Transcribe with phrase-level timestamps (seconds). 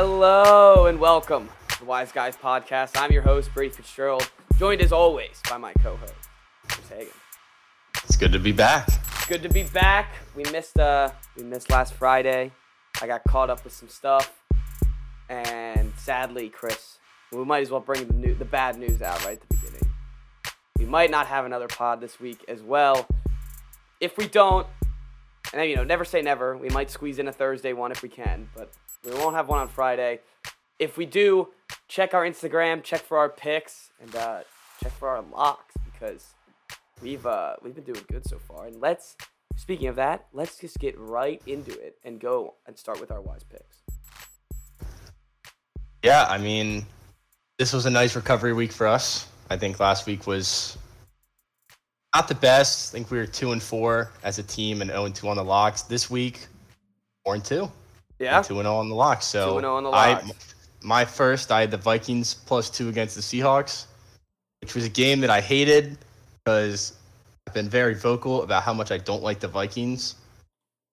[0.00, 2.96] Hello and welcome to the Wise Guys Podcast.
[2.96, 6.14] I'm your host, Brady Fitzgerald, joined as always by my co-host,
[6.68, 7.08] Chris Hagan.
[8.04, 8.86] It's good to be back.
[8.86, 10.14] It's Good to be back.
[10.36, 12.52] We missed uh we missed last Friday.
[13.02, 14.40] I got caught up with some stuff.
[15.28, 17.00] And sadly, Chris,
[17.32, 19.90] we might as well bring the new the bad news out right at the beginning.
[20.78, 23.04] We might not have another pod this week as well.
[24.00, 24.64] If we don't,
[25.52, 26.56] and you know, never say never.
[26.56, 28.72] We might squeeze in a Thursday one if we can, but
[29.04, 30.20] we won't have one on Friday.
[30.78, 31.48] If we do,
[31.88, 34.40] check our Instagram, check for our picks, and uh,
[34.82, 36.26] check for our locks because
[37.02, 38.66] we've uh, we've been doing good so far.
[38.66, 39.16] And let's,
[39.56, 43.20] speaking of that, let's just get right into it and go and start with our
[43.20, 43.82] wise picks.
[46.04, 46.86] Yeah, I mean,
[47.58, 49.26] this was a nice recovery week for us.
[49.50, 50.78] I think last week was
[52.14, 52.92] not the best.
[52.92, 55.36] I think we were two and four as a team and zero and two on
[55.36, 55.82] the locks.
[55.82, 56.46] This week,
[57.24, 57.70] four and two.
[58.18, 59.22] Yeah, two and zero on the lock.
[59.22, 60.22] So 2-0 on the I,
[60.82, 63.86] my first, I had the Vikings plus two against the Seahawks,
[64.60, 65.98] which was a game that I hated
[66.44, 66.96] because
[67.46, 70.16] I've been very vocal about how much I don't like the Vikings.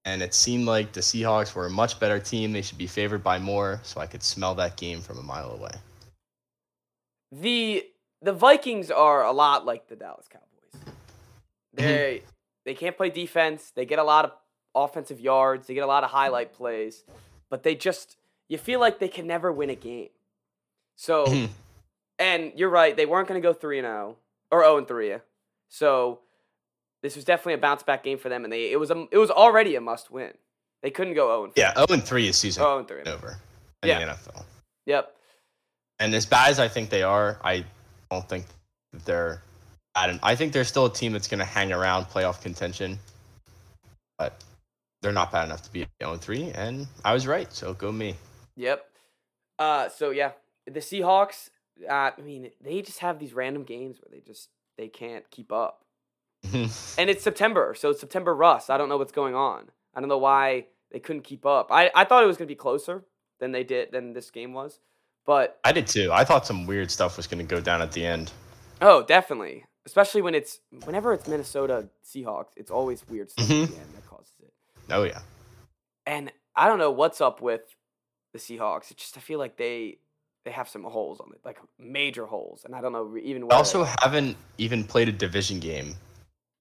[0.05, 2.51] And it seemed like the Seahawks were a much better team.
[2.51, 5.51] They should be favored by more, so I could smell that game from a mile
[5.51, 5.71] away.
[7.31, 7.85] the
[8.21, 10.83] the Vikings are a lot like the Dallas Cowboys.
[10.83, 11.83] Hmm.
[11.83, 12.21] They
[12.65, 13.71] they can't play defense.
[13.75, 14.31] They get a lot of
[14.75, 15.67] offensive yards.
[15.67, 17.03] They get a lot of highlight plays,
[17.49, 20.09] but they just you feel like they can never win a game.
[20.95, 21.45] So, hmm.
[22.19, 22.95] and you're right.
[22.95, 24.17] They weren't going to go three and zero
[24.51, 25.15] or zero and three.
[25.69, 26.19] So
[27.01, 29.17] this was definitely a bounce back game for them, and they it was a, it
[29.17, 30.33] was already a must win.
[30.83, 33.01] They couldn't go zero and Yeah, 0 and 3 is season zero and three.
[33.03, 33.37] over
[33.81, 34.05] in Yeah.
[34.05, 34.43] the NFL.
[34.85, 35.15] Yep.
[35.99, 37.65] And as bad as I think they are, I
[38.11, 38.45] don't think
[38.93, 39.41] that they're
[39.95, 42.99] I don't I think they're still a team that's going to hang around playoff contention.
[44.17, 44.43] But
[45.05, 48.15] they're not bad enough to be 0 3, and I was right, so go me.
[48.55, 48.83] Yep.
[49.59, 50.31] Uh, so yeah,
[50.65, 51.51] the Seahawks.
[51.87, 55.51] Uh, I mean, they just have these random games where they just they can't keep
[55.51, 55.85] up.
[56.97, 58.71] And it's September, so it's September Russ.
[58.71, 59.69] I don't know what's going on.
[59.93, 61.67] I don't know why they couldn't keep up.
[61.71, 63.03] I, I thought it was gonna be closer
[63.39, 64.79] than they did than this game was,
[65.27, 66.09] but I did too.
[66.11, 68.31] I thought some weird stuff was going to go down at the end.
[68.81, 69.65] oh, definitely.
[69.85, 73.75] Especially when it's whenever it's Minnesota Seahawks, it's always weird stuff at the end that
[73.75, 74.04] causes it.
[74.89, 75.19] Oh yeah.
[76.05, 77.61] And I don't know what's up with
[78.33, 78.91] the Seahawks.
[78.91, 79.97] It's just I feel like they
[80.45, 83.41] they have some holes on it, like major holes, and I don't know even.
[83.41, 85.95] They whether- also haven't even played a division game.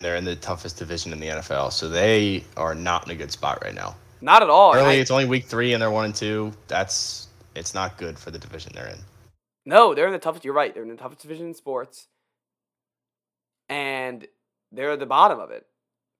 [0.00, 3.30] They're in the toughest division in the NFL, so they are not in a good
[3.30, 3.94] spot right now.
[4.20, 4.74] not at all.
[4.74, 6.52] Early, I- it's only week three, and they're one and two.
[6.66, 8.98] That's it's not good for the division they're in.
[9.66, 10.44] No, they're in the toughest.
[10.44, 10.72] You're right.
[10.74, 12.08] They're in the toughest division in sports,
[13.68, 14.26] and
[14.72, 15.66] they're at the bottom of it.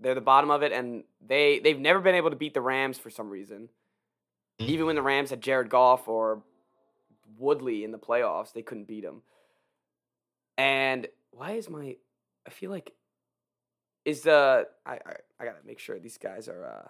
[0.00, 2.98] They're the bottom of it, and they they've never been able to beat the Rams
[2.98, 3.68] for some reason.
[4.60, 4.68] Mhm.
[4.68, 6.42] Even when the Rams had Jared Goff or
[7.38, 9.22] Woodley in the playoffs, they couldn't beat them.
[10.58, 11.96] And why is my?
[12.46, 12.92] I feel like
[14.04, 16.88] is the I I, I gotta make sure these guys are uh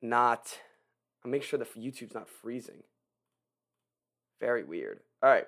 [0.00, 0.58] not.
[1.24, 2.82] I make sure the YouTube's not freezing.
[4.40, 5.00] Very weird.
[5.22, 5.46] All right.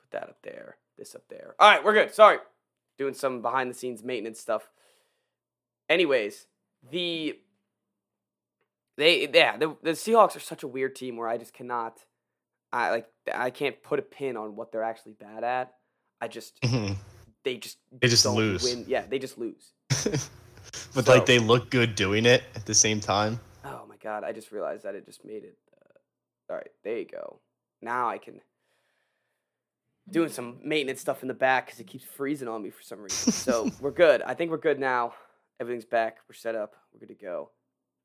[0.00, 0.76] Put that up there.
[0.98, 1.54] This up there.
[1.58, 2.12] All right, we're good.
[2.12, 2.38] Sorry.
[2.98, 4.68] Doing some behind the scenes maintenance stuff.
[5.90, 6.46] Anyways,
[6.90, 7.36] the
[8.96, 11.98] they yeah, the, the Seahawks are such a weird team where I just cannot
[12.72, 15.74] I like I can't put a pin on what they're actually bad at.
[16.20, 16.54] I just
[17.44, 18.62] they just They just lose.
[18.62, 18.84] Win.
[18.86, 19.72] Yeah, they just lose.
[19.88, 23.40] but So- like they look good doing it at the same time.
[23.64, 25.58] Oh my god, I just realized that it just made it.
[25.76, 27.40] Uh, all right, there you go.
[27.82, 28.40] Now I can
[30.08, 33.00] doing some maintenance stuff in the back because it keeps freezing on me for some
[33.00, 33.32] reason.
[33.32, 34.22] So we're good.
[34.22, 35.14] I think we're good now.
[35.60, 36.18] Everything's back.
[36.28, 36.74] We're set up.
[36.92, 37.50] We're good to go.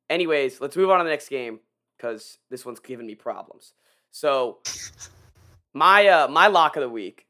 [0.09, 1.61] Anyways, let's move on to the next game
[1.97, 3.73] because this one's giving me problems.
[4.11, 4.59] So
[5.73, 7.25] my uh my lock of the week,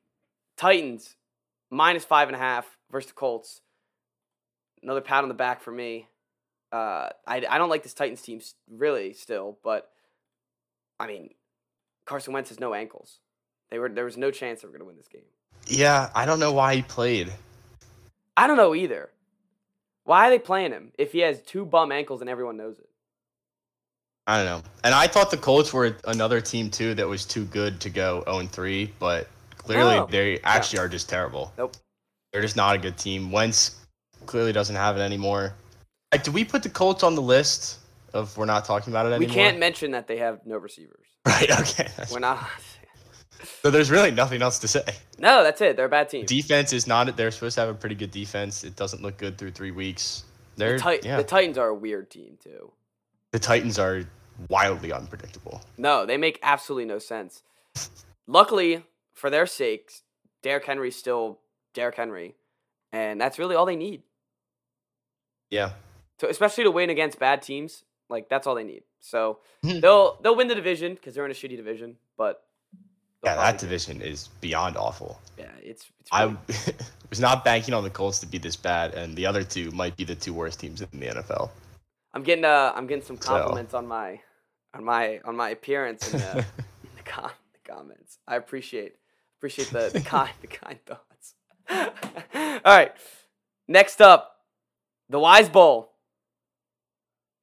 [0.58, 1.16] Titans
[1.70, 3.62] minus five and a half versus the Colts.
[4.82, 6.08] Another pat on the back for me.
[6.72, 9.90] Uh, I, I don't like this Titans team really still, but
[11.00, 11.30] I mean,
[12.06, 13.20] Carson Wentz has no ankles.
[13.70, 15.22] They were there was no chance they were going to win this game.
[15.68, 17.32] Yeah, I don't know why he played.
[18.38, 19.10] I don't know either.
[20.06, 22.88] Why are they playing him if he has two bum ankles and everyone knows it?
[24.28, 24.70] I don't know.
[24.84, 28.24] And I thought the Colts were another team too that was too good to go
[28.26, 30.08] 0 3, but clearly No.
[30.10, 31.52] they actually are just terrible.
[31.58, 31.76] Nope.
[32.32, 33.32] They're just not a good team.
[33.32, 33.78] Wentz
[34.26, 35.54] clearly doesn't have it anymore.
[36.12, 37.80] Like, do we put the Colts on the list
[38.14, 39.28] of we're not talking about it anymore?
[39.28, 41.02] We can't mention that they have no receivers.
[41.28, 41.60] Right.
[41.60, 41.88] Okay.
[42.12, 42.48] We're not.
[43.62, 44.84] So there's really nothing else to say.
[45.20, 45.76] No, that's it.
[45.76, 46.26] They're a bad team.
[46.26, 47.16] Defense is not.
[47.18, 48.64] They're supposed to have a pretty good defense.
[48.64, 50.24] It doesn't look good through three weeks.
[50.58, 51.18] They're The, Tit- yeah.
[51.18, 52.72] the Titans are a weird team too.
[53.32, 54.04] the Titans are
[54.50, 55.62] wildly unpredictable.
[55.78, 57.44] No, they make absolutely no sense.
[58.28, 58.84] Luckily,
[59.14, 60.02] for their sakes,
[60.42, 61.40] Derrick Henry's still
[61.74, 62.36] Derrick Henry,
[62.94, 64.04] and that's really all they need.
[65.50, 65.72] Yeah.
[66.20, 68.84] So especially to win against bad teams, like that's all they need.
[69.00, 69.82] So Mhm.
[69.82, 71.98] they'll they'll win the division because they're in a shitty division.
[72.18, 72.44] But
[73.26, 75.20] Yeah, that division is beyond awful.
[75.38, 76.26] Yeah, it's it's I
[77.10, 79.98] was not banking on the Colts to be this bad, and the other two might
[79.98, 81.50] be the two worst teams in the NFL.
[82.14, 84.20] I'm getting uh I'm getting some So- compliments on my
[84.74, 86.38] on my on my appearance in the,
[86.84, 88.20] in the, com- the comments.
[88.28, 88.96] I appreciate
[89.40, 91.34] appreciate the, the kind the kind thoughts.
[91.74, 92.94] All right.
[93.68, 94.42] Next up,
[95.10, 95.92] the Wise Bowl.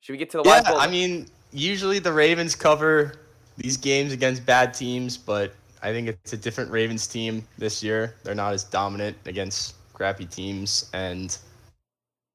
[0.00, 0.78] Should we get to the yeah, Wise Bowl?
[0.78, 3.14] I mean, usually the Ravens cover
[3.56, 5.52] these games against bad teams, but
[5.82, 8.14] I think it's a different Ravens team this year.
[8.22, 11.36] They're not as dominant against crappy teams, and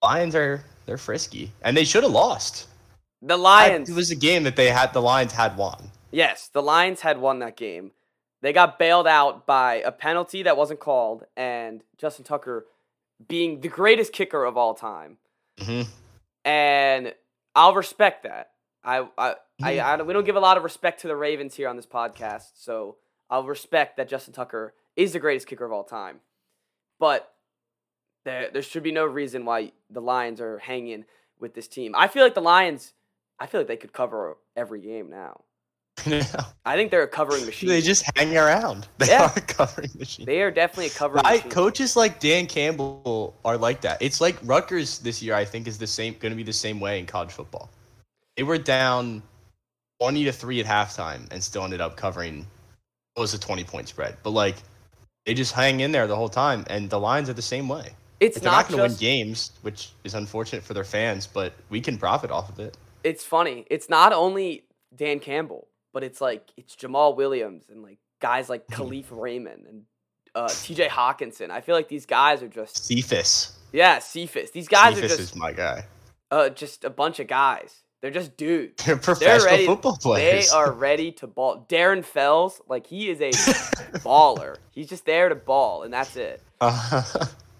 [0.04, 2.68] Lions are they're frisky, and they should have lost.
[3.22, 3.90] the I- Lions.
[3.90, 5.92] It was a game that they had the Lions had won.
[6.12, 7.92] Yes, the Lions had won that game.
[8.42, 12.68] They got bailed out by a penalty that wasn't called and Justin Tucker
[13.28, 15.18] being the greatest kicker of all time.
[15.60, 15.82] hmm
[16.46, 17.14] And
[17.56, 18.52] I'll respect that.
[18.84, 19.80] I, I, I, Mhm.
[19.84, 22.52] I we don't give a lot of respect to the Ravens here on this podcast,
[22.54, 22.98] so
[23.30, 26.20] I'll respect that Justin Tucker is the greatest kicker of all time.
[27.00, 27.32] But
[28.26, 31.06] there, there should be no reason why the Lions are hanging
[31.40, 31.94] with this team.
[31.96, 32.94] I feel like the Lions,
[33.40, 35.42] I feel like they could cover every game now.
[36.66, 37.70] I think they're a covering machine.
[37.70, 38.88] they just hang around.
[39.00, 39.26] They Yeah.
[39.26, 40.26] are a covering machine.
[40.26, 41.52] They are definitely a covering I, machine.
[41.52, 44.02] coaches like Dan Campbell are like that.
[44.02, 45.34] It's like Rutgers this year.
[45.34, 47.70] I think is the same, going to be the same way in college football.
[48.36, 49.24] They were down
[50.00, 52.46] twenty to three at halftime and still ended up covering.
[53.18, 54.18] Was a twenty point spread?
[54.24, 54.56] But like,
[55.26, 57.90] they just hang in there the whole time, and the Lions are the same way.
[58.20, 61.28] it's Like, they're not not going to win games, which is unfortunate for their fans,
[61.28, 62.78] but we can profit off of it.
[63.04, 63.66] It's funny.
[63.70, 64.64] It's not only
[64.96, 69.84] Dan Campbell, but it's like it's Jamaal Williams and like guys like Kalif Raymond and
[70.36, 70.88] uh, T.J.
[70.88, 71.50] Hockenson.
[71.50, 74.52] I feel like these guys are just Cephas, yeah, Cephas.
[74.52, 75.86] These guys are just is my guy.
[76.32, 77.84] uh, just a bunch of guys.
[78.02, 78.84] They're just dudes.
[78.86, 80.50] They're professional ready- football players.
[80.52, 81.66] They are ready to ball.
[81.68, 83.32] Darren Fells, like he is a
[84.00, 84.58] baller.
[84.72, 86.42] He's just there to ball, and that's it.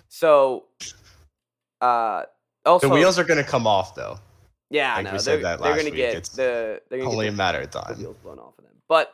[0.10, 0.66] So,
[1.82, 2.24] uh,
[2.66, 4.20] also the wheels are going to come off though.
[4.70, 7.00] Yeah, Like no, we they're, said that they're last going to get it's the they're
[7.00, 8.74] gonna Only get a matter of the, the wheels blown off of them.
[8.90, 9.14] But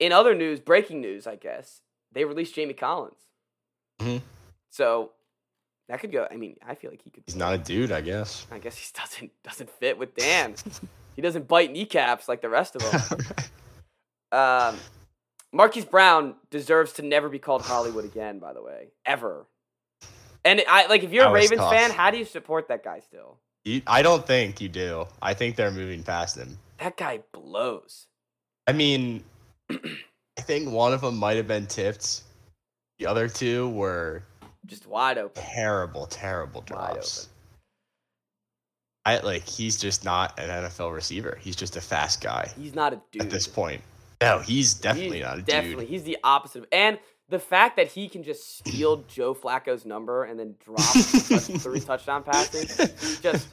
[0.00, 1.80] in other news, breaking news, I guess
[2.12, 3.18] they released Jamie Collins.
[4.00, 4.20] Mhm.
[4.70, 5.12] So
[5.92, 6.26] that could go.
[6.30, 7.22] I mean, I feel like he could.
[7.26, 8.46] He's not a dude, I guess.
[8.50, 10.54] I guess he doesn't doesn't fit with Dan.
[11.14, 13.20] he doesn't bite kneecaps like the rest of them.
[14.32, 14.76] um,
[15.52, 18.38] Marquise Brown deserves to never be called Hollywood again.
[18.38, 19.44] By the way, ever.
[20.46, 22.82] And I like if you're a That was Ravens fan, how do you support that
[22.82, 23.36] guy still?
[23.66, 25.06] You- I don't think you do.
[25.20, 26.58] I think they're moving past him.
[26.78, 28.06] That guy blows.
[28.66, 29.24] I mean,
[29.70, 32.22] I think one of them might have been tipped.
[32.98, 34.22] The other two were
[34.66, 35.42] Just wide open.
[35.42, 37.28] terrible, terrible drops.
[39.04, 41.36] I like he's just not an NFL receiver.
[41.40, 43.22] He's just a fast guy He's not a dude.
[43.22, 43.82] at this point.
[44.20, 45.90] No, he's definitely He's not a Definitely, dude.
[45.90, 46.60] he's the opposite.
[46.60, 46.98] Of, and
[47.28, 52.22] the fact that he can just steal Joe Flacco's number and then drop three touchdown
[52.22, 53.48] passes, just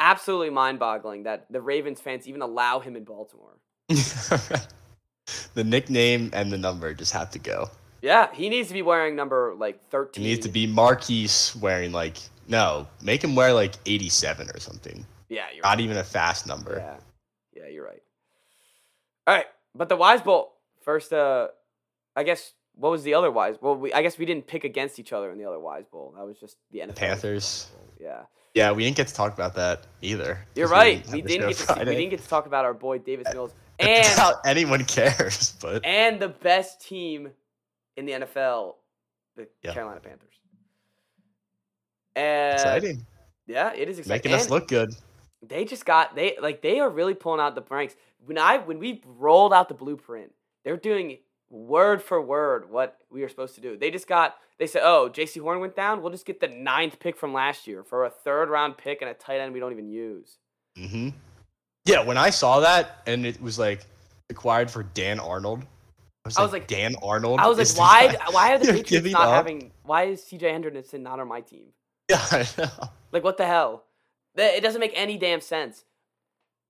[0.00, 3.58] absolutely mind-boggling that the Ravens fans even allow him in Baltimore.
[3.88, 7.70] the nickname and the number just have to go.
[8.02, 10.24] Yeah, he needs to be wearing number like It thirteen.
[10.24, 12.16] needs to be Marquise wearing like
[12.48, 15.06] no, make him wear like 87 or something.
[15.28, 15.80] Yeah, you're Not right.
[15.80, 16.78] even a fast number.
[17.54, 18.02] Yeah, yeah, you're right.
[19.26, 20.52] All right, but the Wise Bowl
[20.82, 21.12] first.
[21.12, 21.48] Uh,
[22.16, 23.56] I guess what was the other Wise?
[23.60, 26.14] Well, we I guess we didn't pick against each other in the other Wise Bowl.
[26.16, 26.96] That was just the NFL.
[26.96, 27.68] Panthers.
[28.00, 28.22] Yeah.
[28.54, 30.44] Yeah, we didn't get to talk about that either.
[30.56, 31.06] You're right.
[31.12, 33.28] We didn't show get to see, we didn't get to talk about our boy Davis
[33.32, 37.30] Mills and how anyone cares, but and the best team
[38.00, 38.76] in the NFL,
[39.36, 39.74] the Yeah.
[39.74, 40.34] Carolina Panthers.
[42.16, 43.06] And exciting.
[43.46, 44.30] Yeah, it is exciting.
[44.30, 44.94] Making us look good.
[45.42, 47.94] They just got they like they are really pulling out the ranks.
[48.24, 50.32] When I when we rolled out the blueprint,
[50.64, 51.18] they're doing
[51.50, 53.76] word for word what we were supposed to do.
[53.76, 56.02] They just got they said, "Oh, Jaycee Horn went down.
[56.02, 59.10] We'll just get the ninth pick from last year for a third round pick and
[59.10, 60.38] a tight end we don't even use."
[60.76, 61.10] hmm
[61.86, 63.86] Yeah, when I saw that and it was like
[64.28, 65.64] acquired for Dan Arnold,
[66.24, 67.40] I was, I like, was like- Dan Arnold.
[67.40, 68.16] I was like, why?
[68.30, 69.72] Why are the Patriots not up?" having?
[69.84, 70.50] Why is C.J.
[70.52, 71.66] Henderson not on my team?
[72.10, 72.68] Yeah, I know.
[73.12, 73.84] Like, what the hell?
[74.36, 75.84] It doesn't make any damn sense.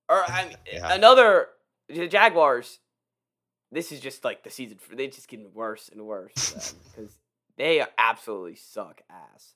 [0.09, 0.93] Or I mean, Yeah.
[0.93, 1.47] another
[1.89, 2.79] the Jaguars.
[3.73, 4.77] This is just like the season.
[4.79, 7.17] For, they just getting worse and worse um, because
[7.57, 9.53] they absolutely suck ass.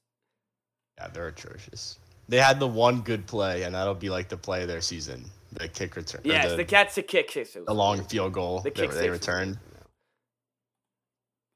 [0.97, 1.99] Yeah, they're atrocious.
[2.29, 5.25] They had the one good play, and that'll be like the play of their season.
[5.51, 6.21] the kick return.
[6.23, 7.53] Yes, the, the cat's a kick six.
[7.53, 9.57] the long field goal The that kick they returned.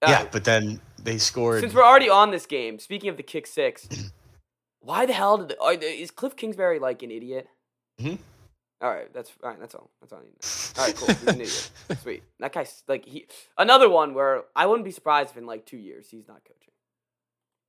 [0.01, 1.61] Yeah, but then they scored.
[1.61, 3.87] Since we're already on this game, speaking of the kick six,
[4.81, 7.47] why the hell did the, is Cliff Kingsbury like an idiot?
[7.99, 8.17] Mhm.
[8.81, 9.59] All right, that's all right.
[9.59, 9.89] That's all.
[9.99, 10.39] That's all I need.
[10.39, 10.81] to know.
[10.81, 11.07] All right, cool.
[11.07, 11.71] He's an idiot.
[12.01, 12.23] Sweet.
[12.39, 13.27] That guy's like he.
[13.57, 16.71] Another one where I wouldn't be surprised if in like two years he's not coaching.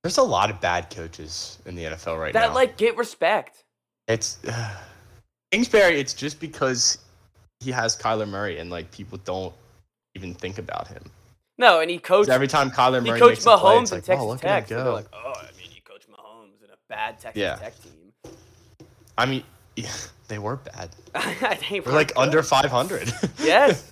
[0.03, 2.47] There's a lot of bad coaches in the NFL right that now.
[2.47, 3.65] That like get respect.
[4.07, 4.39] it's
[5.51, 5.99] Kingsbury.
[5.99, 6.99] It's just because
[7.59, 9.53] he has Kyler Murray, and like people don't
[10.15, 11.03] even think about him.
[11.57, 12.29] No, and he coached.
[12.29, 14.67] Every time Kyler He Murray coached a play, Mahomes it's in like, Texas oh, Tech.
[14.67, 17.55] So they're like, oh, I mean, you coach Mahomes in a bad Texas Yeah.
[17.55, 18.33] Tech team.
[19.17, 19.43] I mean,
[19.75, 19.91] yeah,
[20.27, 20.89] they were bad.
[21.69, 23.13] they We're like under 500.
[23.39, 23.91] Yes.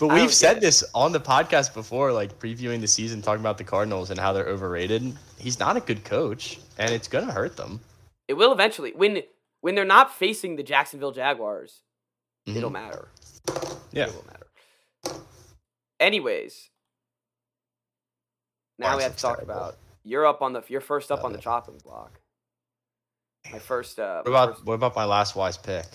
[0.00, 3.64] But we've said this on the podcast before, like previewing the season, talking about the
[3.64, 5.12] Cardinals and how they're overrated.
[5.38, 7.80] He's not a good coach, and it's gonna hurt them.
[8.28, 8.92] It will eventually.
[8.92, 9.22] When
[9.60, 11.82] when they're not facing the Jacksonville Jaguars,
[12.46, 12.74] it'll Mhm.
[12.74, 13.08] matter.
[13.90, 14.06] Yeah.
[14.06, 15.20] It will matter.
[15.98, 16.70] Anyways,
[18.78, 19.54] now we have to talk terrible.
[19.54, 22.20] about you're up on the you're first up Love on the chopping block.
[23.52, 23.98] My first.
[23.98, 25.86] Uh, What about first- what about my last wise pick?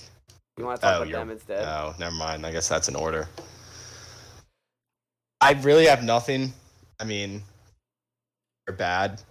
[0.58, 1.64] you want to talk Oh, about them instead?
[1.66, 2.46] No, never mind.
[2.46, 3.28] I guess that's in order.
[5.42, 6.54] I really have nothing.
[7.00, 7.44] I mean,
[8.66, 9.22] they're bad.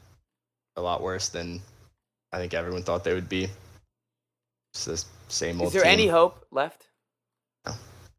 [0.77, 1.61] A lot worse than
[2.33, 3.49] I think everyone thought they would be.
[4.75, 5.69] It's the same old.
[5.69, 5.93] Is there team.
[5.93, 6.89] any hope left?
[7.67, 7.73] No.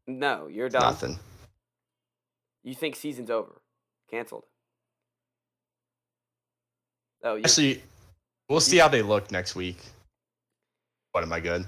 [0.06, 0.82] No, you're done.
[0.82, 1.18] Nothing.
[2.62, 3.60] You think season's over,
[4.10, 4.44] canceled?
[7.24, 7.82] Oh, you, Actually,
[8.48, 9.78] we'll see how they look next week.
[11.12, 11.64] What am I good?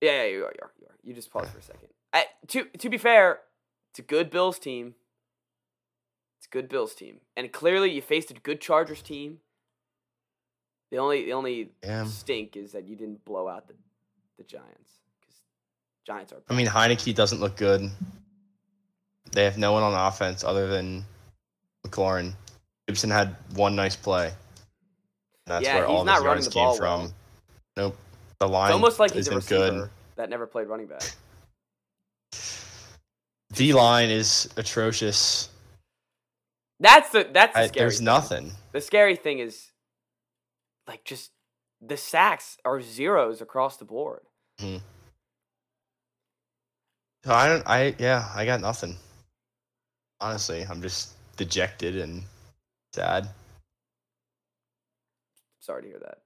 [0.00, 0.94] yeah, yeah, you are, you are, you are.
[1.02, 1.88] You just pause for a second.
[2.12, 3.40] I, to to be fair,
[3.90, 4.94] it's a good Bills team.
[6.38, 9.38] It's a good Bills team, and clearly you faced a good Chargers team.
[10.90, 12.04] The only the only Yeah.
[12.06, 13.74] stink is that you didn't blow out the
[14.38, 15.36] the Giants because
[16.06, 16.38] Giants are.
[16.48, 17.90] I mean, Heineke doesn't look good.
[19.32, 21.04] They have no one on offense other than
[21.86, 22.32] McLaurin.
[22.88, 24.32] Gibson had one nice play.
[25.50, 27.00] That's Yeah, where he's all not the running yards the came ball from.
[27.00, 27.14] well.
[27.76, 27.96] Nope.
[28.38, 29.90] The line it's almost like he's a receiver good.
[30.14, 31.02] that never played running back.
[33.52, 35.48] D line is atrocious.
[36.78, 37.82] That's the that's the I, scary.
[37.84, 38.04] there's thing.
[38.04, 38.52] nothing.
[38.72, 39.72] The scary thing is,
[40.86, 41.32] like, just
[41.82, 44.20] the sacks are zeros across the board.
[44.60, 44.76] Hmm.
[47.24, 47.66] So I don't.
[47.66, 48.28] I yeah.
[48.34, 48.96] I got nothing.
[50.20, 52.22] Honestly, I'm just dejected and
[52.94, 53.28] sad.
[55.60, 56.18] Sorry to hear that.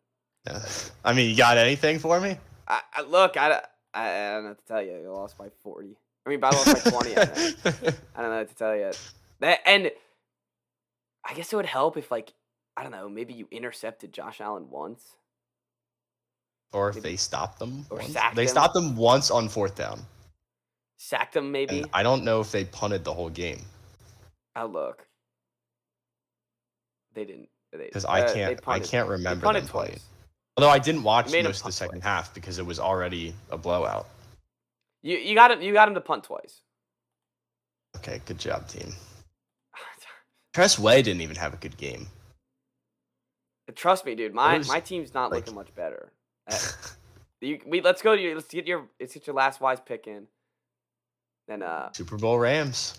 [0.47, 0.63] Yeah.
[1.05, 2.37] I mean, you got anything for me?
[2.69, 3.61] I, I look, I,
[3.93, 4.93] I, I don't know what to tell you.
[5.01, 5.97] You lost by forty.
[6.27, 7.17] I mean, I lost by twenty.
[7.17, 7.23] I.
[7.23, 8.93] I don't know what to tell you.
[9.41, 9.91] That and
[11.25, 12.33] I guess it would help if, like,
[12.77, 15.03] I don't know, maybe you intercepted Josh Allen once.
[16.73, 17.87] or if Maybe- they stopped them.
[17.91, 18.13] or once.
[18.13, 18.49] sacked They him.
[18.49, 20.01] stopped them once on fourth down.
[20.99, 21.81] Sacked them, maybe.
[21.83, 23.61] And I don't know if they punted the whole game
[24.57, 25.07] I'll look.
[27.15, 27.49] They didn't.
[27.79, 28.61] Because I uh, can't.
[28.67, 29.93] I can't remember them playing.
[29.93, 30.01] twice.
[30.57, 32.05] Although I didn't watch most of the second twice.
[32.05, 34.09] half because it was already a blowout.
[35.03, 35.63] You you got him.
[35.63, 36.61] You got him to punt twice.
[37.97, 38.93] Okay, good job, team.
[40.55, 42.07] Tress Way didn't even have a good game.
[43.75, 44.35] Trust me, dude.
[44.35, 46.13] My was, my team's not like- looking much better.
[47.41, 50.07] You, we let's go to your let's get your let's get your last wise pick
[50.07, 50.27] in.
[51.47, 52.99] Then uh Super Bowl Rams.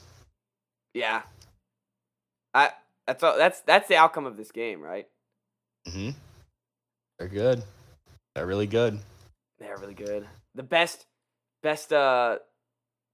[0.93, 1.23] yeah.
[2.53, 2.71] I
[3.07, 5.07] that's all, that's that's the outcome of this game, right?
[5.87, 6.11] hmm
[7.19, 7.63] They're good.
[8.33, 8.99] They're really good.
[9.59, 10.27] They're really good.
[10.53, 11.05] The best
[11.63, 12.39] best uh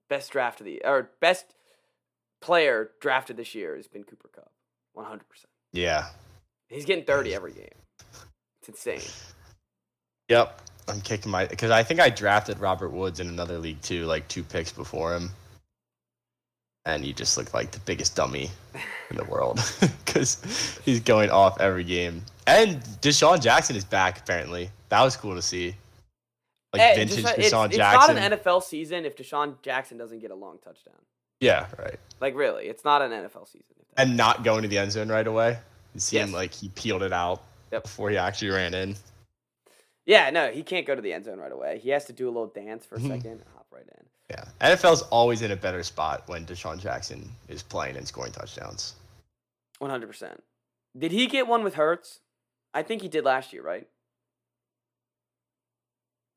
[0.10, 1.46] best draft of the or best
[2.42, 4.52] player drafted this year has been Cooper Kupp.
[4.94, 5.50] One hundred percent.
[5.74, 6.08] Yeah.
[6.70, 7.68] He's getting thirty every game.
[8.62, 9.02] It's insane.
[10.30, 10.62] Yep.
[10.88, 14.28] I'm kicking my because I think I drafted Robert Woods in another league too, like
[14.28, 15.30] two picks before him,
[16.86, 18.50] and he just looked like the biggest dummy
[19.10, 19.60] in the world
[20.06, 22.24] because he's going off every game.
[22.48, 24.70] And DeSean Jackson is back apparently.
[24.90, 25.76] That was cool to see.
[26.74, 30.20] Like Eh, vintage DeSean- DeSean it's, it's not an NFL season if DeSean Jackson doesn't
[30.20, 30.96] get a long touchdown.
[31.40, 31.98] yeah, right.
[32.20, 33.66] Like really, it's not an NFL season.
[33.98, 35.58] And not going to the end zone right away.
[35.94, 36.34] It seemed Yes.
[36.34, 37.84] like he peeled it out Yep.
[37.84, 38.96] before he actually ran in.
[40.06, 41.80] yeah, no, he can't go to the end zone right away.
[41.80, 43.08] He has to do a little dance for a Mhm.
[43.10, 44.06] second and hop right in.
[44.32, 44.46] Yeah.
[44.62, 48.96] NFL's always in a better spot when DeSean Jackson is playing and scoring touchdowns.
[49.80, 50.42] One hundred percent.
[50.98, 52.22] Did he get one with Hurts?
[52.74, 53.88] I think he did last year, right?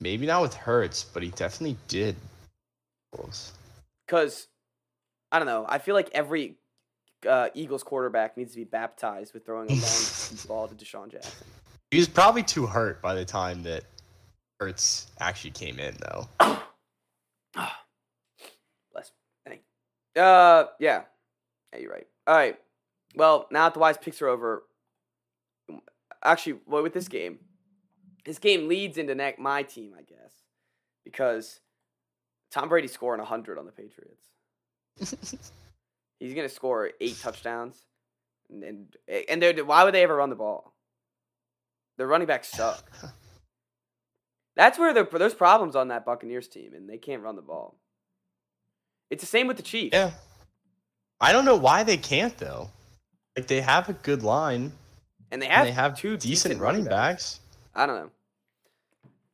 [0.01, 2.17] Maybe not with Hurts, but he definitely did.
[4.07, 4.49] Because
[5.31, 5.65] I don't know.
[5.69, 6.57] I feel like every
[7.29, 9.81] uh, Eagles quarterback needs to be baptized with throwing a long
[10.49, 11.47] ball to DeSean Jackson.
[11.93, 13.85] He was probably too hurt by the time that
[14.59, 16.29] Hurts actually came in, though.
[20.17, 21.03] Uh, yeah.
[21.73, 22.07] Yeah, you're right.
[22.27, 22.59] All right.
[23.15, 24.65] Well, now that the wise picks are over,
[26.25, 27.39] actually, well, with this game,
[28.25, 30.33] this game leads into neck my team, I guess,
[31.05, 31.61] because
[32.51, 34.29] Tom Brady's scoring 100 on the Patriots.
[36.21, 37.85] He's gonna score eight touchdowns,
[38.49, 38.63] and
[39.09, 40.75] and, and they're, why would they ever run the ball?
[41.99, 42.91] The running backs suck.
[44.57, 47.77] That's where the, there's problems on that Buccaneers team, and they can't run the ball.
[49.15, 49.95] It's the same with the Chiefs.
[49.95, 50.11] Yeah.
[51.21, 52.69] I don't know why they can't though.
[53.37, 54.73] Like they have a good line.
[55.31, 57.39] and they have and they have two decent, running backs.
[57.77, 58.11] I don't know.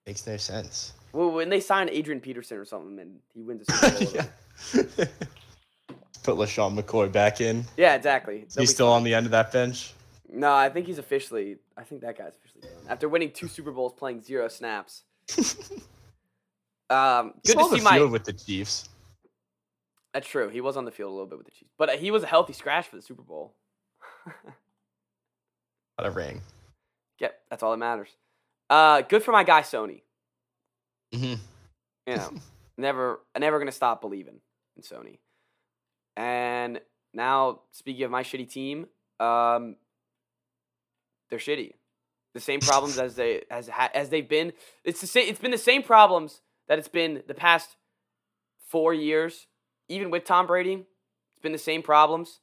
[0.07, 0.93] Makes no sense.
[1.15, 5.07] Well, when they sign Adrian Peterson or something, and he wins a Super Bowl.
[6.25, 7.65] Put LeSean McCoy back in.
[7.79, 8.45] yeah, exactly.
[8.55, 9.95] He's still on the end of that bench.
[10.31, 11.57] No, I think he's officially.
[11.75, 12.87] I think that guy's officially done.
[12.87, 15.05] After winning two Super Bowls, playing zero snaps.
[16.91, 18.03] um, good to the see my.
[18.03, 18.90] with the Chiefs.
[20.12, 20.49] That's true.
[20.49, 22.23] He was on the field a little bit with the Chiefs, but uh, he was
[22.23, 23.55] a healthy scratch for the Super Bowl.
[25.99, 26.40] Got a ring.
[27.21, 28.09] Yep, that's all that matters.
[28.69, 30.02] Uh, good for my guy Sony.
[31.14, 31.35] Mm-hmm.
[32.07, 32.31] You know,
[32.79, 34.40] never, never gonna stop believing
[34.76, 35.19] in Sony.
[36.17, 36.81] And
[37.14, 38.87] now, speaking of my shitty team,
[39.19, 39.76] um,
[41.29, 41.75] they're shitty.
[42.35, 44.52] The same problems as they as ha- as they've been.
[44.85, 45.29] It's the same.
[45.29, 47.76] It's been the same problems that it's been the past
[48.69, 49.49] four years.
[49.91, 52.39] Even with Tom Brady, it's been the same problems.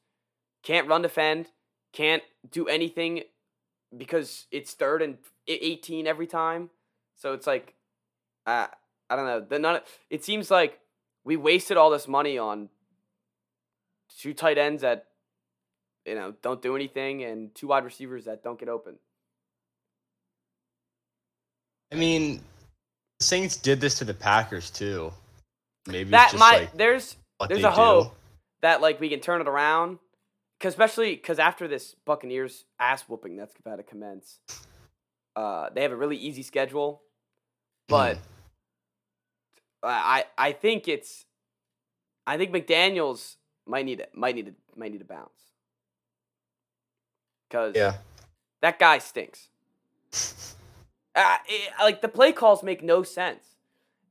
[0.63, 1.47] Can't run, defend.
[1.93, 3.23] Can't do anything
[3.95, 6.69] because it's third and e- eighteen every time.
[7.15, 7.73] So it's like,
[8.45, 8.67] uh,
[9.09, 9.39] I don't know.
[9.39, 9.79] The none.
[10.09, 10.79] It seems like
[11.23, 12.67] we wasted all this money on
[14.19, 15.05] two tight ends that
[16.05, 18.95] you know don't do anything and two wide receivers that don't get open.
[21.93, 22.41] I mean,
[23.21, 25.13] Saints did this to the Packers too.
[25.87, 28.15] Maybe that it's just might like there's there's a hope
[28.61, 29.99] that like we can turn it around.
[30.59, 34.39] Cause especially because after this Buccaneers ass whooping that's about to commence,
[35.35, 37.03] uh, they have a really easy schedule,
[37.87, 38.21] but Mhm.
[39.83, 41.25] I I think it's
[42.25, 43.35] I think McDaniels
[43.67, 45.53] might need it might need to might need to bounce
[47.47, 47.97] because yeah.
[48.61, 49.49] that guy stinks.
[51.15, 53.56] Uh, it- like the play calls make no sense.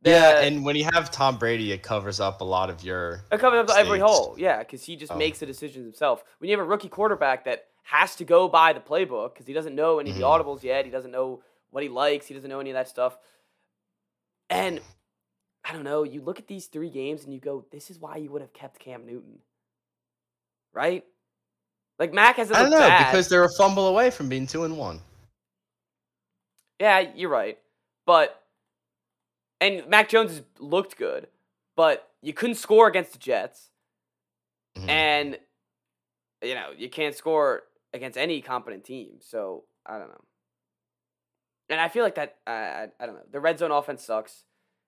[0.07, 3.23] Yeah, and when you have Tom Brady, it covers up a lot of your.
[3.33, 4.35] It covers up every hole.
[4.39, 5.17] Yeah, because he just Oh.
[5.17, 6.23] makes the decisions himself.
[6.39, 9.53] When you have a rookie quarterback that has to go by the playbook because he
[9.53, 10.45] doesn't know any of the Mhm.
[10.45, 13.19] audibles yet, he doesn't know what he likes, he doesn't know any of that stuff.
[14.49, 14.81] And
[15.65, 18.17] I don't know, you look at these three games and you go, this is why
[18.17, 19.41] you would have kept Cam Newton.
[20.73, 21.05] Right?
[21.99, 23.11] Like Mac hasn't I don't know bad.
[23.11, 25.01] because they're a fumble away from being two and one.
[26.79, 27.59] Yeah, you're right.
[28.05, 28.41] But
[29.61, 31.29] and Mac Jones has looked good,
[31.77, 33.71] but you couldn't score against the Jets.
[34.77, 34.89] Mhm.
[34.91, 35.39] and
[36.43, 37.63] you know you can't score
[37.95, 39.17] against any competent team.
[39.21, 40.25] So I don't know.
[41.71, 43.23] And I feel like that I I, I don't know.
[43.31, 44.45] The red zone offense sucks.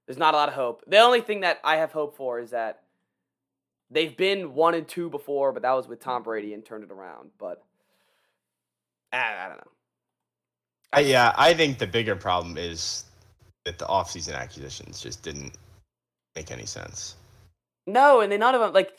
[0.06, 0.82] There's not a lot of hope.
[0.86, 2.82] The only thing that I have hope for is that
[3.90, 6.90] they've been one and two before, but that was with Tom Brady and turned it
[6.90, 7.30] around.
[7.38, 7.62] But
[9.12, 9.72] I, I don't know.
[10.96, 13.04] Uh, yeah, I think the bigger problem is
[13.68, 15.52] that the offseason acquisitions just didn't
[16.34, 17.16] make any sense.
[17.86, 18.92] No, and they none of them like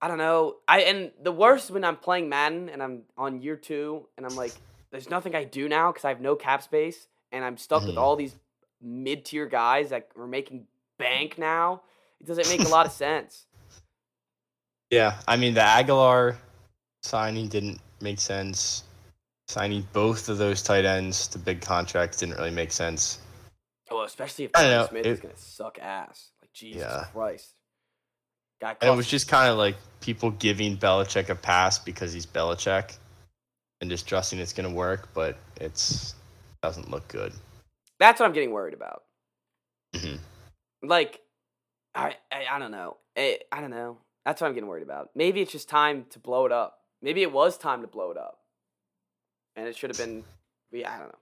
[0.00, 0.56] I don't know.
[0.66, 4.34] I and the worst when I'm playing Madden and I'm on year two and I'm
[4.36, 4.52] like,
[4.90, 7.94] there's nothing I do now because I have no cap space and I'm stuck with
[7.94, 8.00] Mhm.
[8.00, 8.36] all these
[8.82, 10.66] mid tier guys that are making
[10.98, 11.82] bank now.
[12.20, 13.46] It doesn't make a lot of sense.
[14.90, 16.36] Yeah, I mean the Agholor
[17.02, 18.82] signing didn't make sense.
[19.48, 23.18] Signing both of those tight ends to big contracts didn't really make sense.
[23.90, 26.30] Well, especially if I don't Tyron know, Smith is gonna suck ass.
[26.42, 27.04] Like Jesus Yeah.
[27.12, 27.54] Christ.
[28.60, 32.24] Guy And it was just kind of like people giving Belichick a pass because he's
[32.26, 32.96] Belichick
[33.80, 36.14] and just trusting it's going to work, but it's
[36.62, 37.32] doesn't look good.
[37.98, 39.04] that's what I'm getting worried about.
[39.94, 40.18] Mhm.
[40.82, 41.20] like
[41.94, 42.96] I, I I don't know.
[43.16, 43.98] I, I don't know.
[44.24, 45.10] That's what I'm getting worried about.
[45.14, 46.80] Maybe it's just time to blow it up.
[47.02, 48.38] Maybe it was time to blow it up.
[49.54, 50.24] And it should have been
[50.72, 51.18] we I don't know.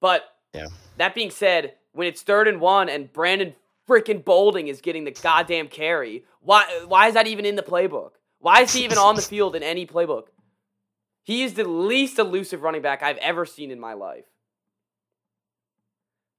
[0.00, 0.68] But Yeah.
[0.98, 3.54] that being said, when it's third and one and Brandon
[3.88, 8.12] freaking Bolden is getting the goddamn carry, why why is that even in the playbook?
[8.38, 10.28] Why is he even on the field in any playbook?
[11.22, 14.24] He is the least elusive running back I've ever seen in my life.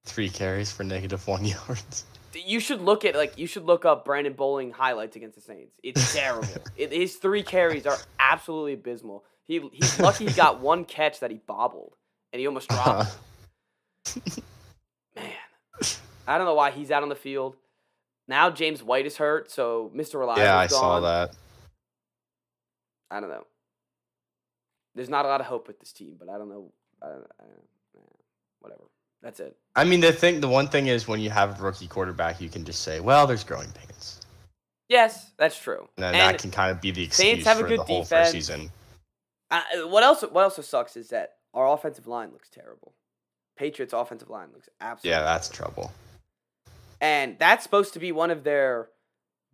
[0.04, 2.04] Three carries for negative one yards.
[2.34, 5.78] You should look at like you should look up Brandon Bolden highlights against the Saints.
[5.82, 6.48] It's terrible.
[6.76, 9.24] it, his three carries are absolutely abysmal.
[9.44, 11.94] He he's lucky he got one catch that he bobbled
[12.32, 13.04] and he almost uh-huh.
[13.04, 14.26] dropped.
[14.38, 14.44] it.
[16.26, 17.56] I don't know why he's out on the field.
[18.28, 20.14] now James White is hurt, so Mr.
[20.20, 20.42] Reliable.
[20.42, 20.54] Is on.
[20.54, 20.80] Yeah, I gone.
[20.80, 21.34] saw that.
[23.10, 23.44] I don't know.
[24.94, 26.70] There's not a lot of hope with this team, but I don't know.
[27.02, 28.06] I don't, I don't,
[28.60, 28.82] whatever.
[29.22, 29.56] That's it.
[29.76, 32.48] I mean, the thing, the one thing is when you have a rookie quarterback, you
[32.48, 34.20] can just say, "Well, there's growing pains,"
[34.88, 35.88] Yes, that's true.
[35.96, 38.02] and And that can kind of be the Saints excuse have a good the whole
[38.02, 38.28] defense.
[38.28, 38.70] first season.
[39.50, 40.22] Uh, what else?
[40.22, 42.92] What also sucks is that our offensive line looks terrible.
[43.56, 45.10] Patriots' offensive line looks absolutely.
[45.10, 45.92] Yeah, that's trouble.
[47.00, 48.88] and that's supposed to be one of their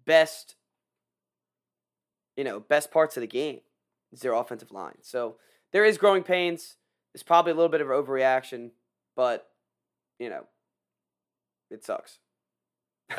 [0.07, 0.55] best.
[2.37, 3.61] You know, best parts of the game
[4.13, 4.99] is their offensive line.
[5.03, 5.37] So
[5.73, 6.77] there is growing pains.
[7.13, 8.71] There's probably a little bit of overreaction,
[9.17, 9.49] but
[10.21, 10.45] you know,
[11.71, 12.19] it sucks.
[13.17, 13.19] All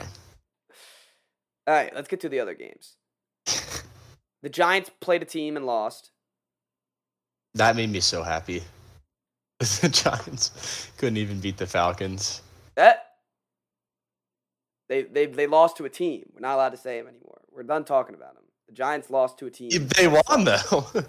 [1.68, 2.96] right, let's get to the other games.
[4.42, 6.12] The Giants played a team and lost.
[7.56, 8.64] That made me so happy.
[9.82, 12.42] the Giants couldn't even beat the Falcons.
[12.76, 13.16] That
[14.88, 16.30] they they they lost to a team.
[16.34, 17.42] We're not allowed to say them anymore.
[17.52, 18.44] We're done talking about them.
[18.68, 19.70] The Giants lost to a team.
[19.72, 20.88] If They won though.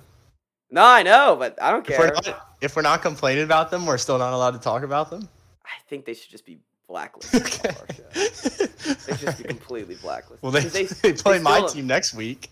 [0.73, 2.33] No, I know, but I don't if, we're care.
[2.33, 5.29] not, if we're not complaining about them, we're still not allowed to talk about them.
[5.65, 7.71] I think they should just be blacklisted Okay.
[7.71, 8.03] off our show.
[8.15, 10.43] They should just be completely blacklisted.
[10.45, 12.51] well, they they, play my team next week.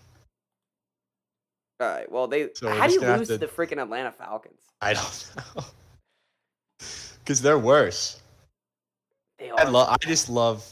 [1.79, 2.11] All right.
[2.11, 2.49] Well, they.
[2.55, 4.59] So how do you lose to- the freaking Atlanta Falcons?
[4.81, 5.63] I don't know.
[7.19, 8.21] Because they're worse.
[9.37, 9.71] They I are.
[9.71, 9.89] love.
[9.89, 10.65] I just love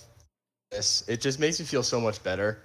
[0.71, 1.03] this.
[1.07, 2.63] It just makes me feel so much better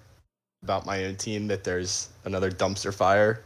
[0.62, 3.42] about my own team that there's another dumpster fire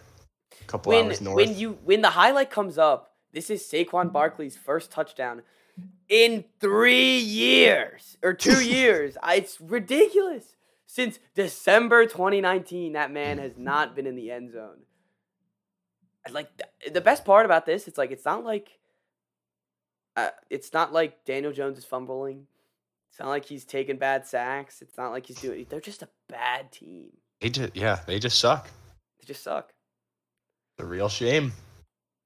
[0.61, 1.37] a couple when hours north.
[1.37, 5.43] when you when the highlight comes up, this is Saquon Barkley's first touchdown
[6.09, 9.17] in three years or two years.
[9.23, 10.57] I, it's ridiculous.
[10.89, 14.79] Since December 2019, that man has not been in the end zone.
[16.31, 16.49] Like
[16.91, 18.79] the best part about this, it's like it's not like
[20.17, 22.47] uh, it's not like Daniel Jones is fumbling.
[23.11, 24.83] It's not like he's taking bad sacks.
[24.83, 25.67] It's not like he's doing.
[25.69, 27.09] They're just a bad team.
[27.41, 28.69] they just, yeah, they just suck.
[29.21, 29.73] They just suck.
[30.79, 31.53] It's a real shame.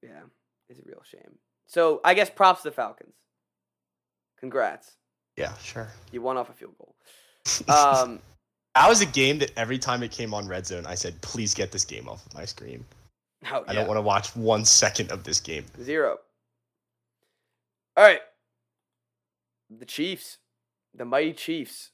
[0.03, 0.23] Yeah,
[0.69, 1.37] it's a real shame.
[1.67, 3.13] So I guess props to the Falcons.
[4.39, 4.95] Congrats,
[5.37, 5.87] Yeah, sure.
[6.11, 6.95] you won off a field goal.
[7.69, 8.19] Um,
[8.75, 11.53] That was a game that every time it came on Red Zone, I said, "Please
[11.53, 12.83] get this game off of my screen.
[13.51, 16.19] oh, I don't want to watch one second of this game." zero.
[18.01, 18.21] All right,
[19.69, 20.39] the Chiefs,
[20.95, 21.91] the mighty Chiefs,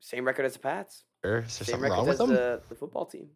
[0.00, 1.04] same record as the Pats.
[1.24, 1.38] Sure.
[1.38, 2.30] Is there Same something wrong with them?
[2.30, 3.28] the, the football team.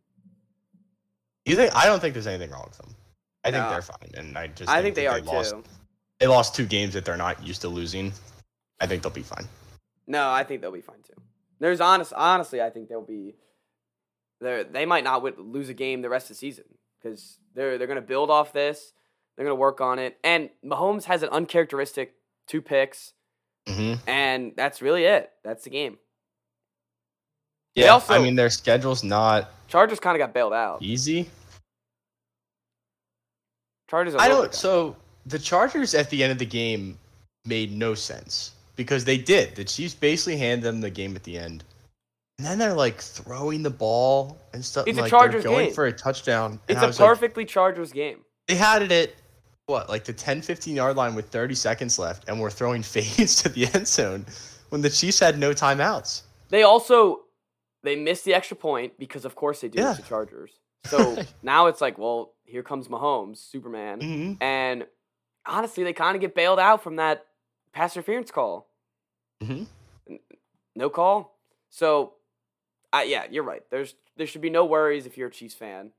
[1.44, 1.72] You think?
[1.76, 2.96] I don't think there's anything wrong with them.
[3.44, 5.62] I think they're fine, and I just I think they that are lost, too.
[6.18, 8.12] They lost two games that they're not used to losing.
[8.80, 9.46] I think they'll be fine.
[10.08, 11.22] No, I think they'll be fine too.
[11.60, 13.36] There's honest, honestly, I think they'll be.
[14.40, 16.64] They they might not lose a game the rest of the season
[17.00, 18.94] because they're they're gonna build off this.
[19.36, 22.14] They're gonna work on it, and Mahomes has an uncharacteristic
[22.48, 23.12] two picks,
[23.68, 25.30] hmm and that's really it.
[25.44, 25.98] That's the game.
[27.74, 30.82] Yeah, also- I mean their schedule's not Chargers kind of got bailed out.
[30.82, 31.30] easy.
[33.88, 34.14] Chargers.
[34.14, 34.54] a I don't.
[34.54, 36.98] So the Chargers at the end of the game
[37.44, 39.54] made no sense because they did.
[39.56, 41.64] The Chiefs basically handed them the game at the end,
[42.38, 44.86] and then they're like throwing the ball and stuff.
[44.86, 45.74] It's a like, Chargers they're going game.
[45.74, 46.52] for a touchdown.
[46.52, 48.20] and it's a was like, perfectly Chargers game.
[48.48, 49.10] they had it at
[49.66, 53.42] what, like the 10, 15 yard line with 30 seconds left, and we're throwing fades
[53.42, 54.26] to the end zone
[54.70, 56.22] when the Chiefs had no timeouts.
[56.48, 57.20] They also
[57.82, 59.80] they missed the extra point because of course they do.
[59.80, 59.94] Yeah.
[59.94, 60.52] The Chargers.
[60.84, 64.00] So now it's like, well, here comes Mahomes, Superman.
[64.00, 64.86] hmm And
[65.46, 67.26] honestly, they kind of get bailed out from that
[67.72, 68.68] pass interference call.
[69.42, 69.64] hmm
[70.74, 71.38] No call.
[71.70, 72.14] So,
[72.92, 73.62] I yeah, you're right.
[73.70, 75.92] There's there should be no worries if you're a Chiefs fan.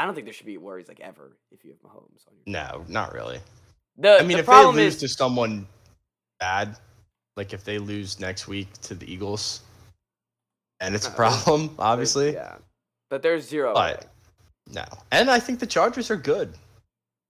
[0.00, 2.44] I don't think there should be worries like ever if you have Mahomes on your.
[2.46, 3.38] No, not really.
[3.98, 5.66] The, I mean, the if they problem lose is to someone
[6.38, 6.74] bad,
[7.36, 9.60] like if they lose next week to the Eagles,
[10.80, 12.32] and it's a Uh, problem, obviously.
[12.32, 12.56] yeah,
[13.10, 13.74] but there's zero.
[13.74, 14.06] But
[14.72, 16.54] no, and I think the Chargers are good.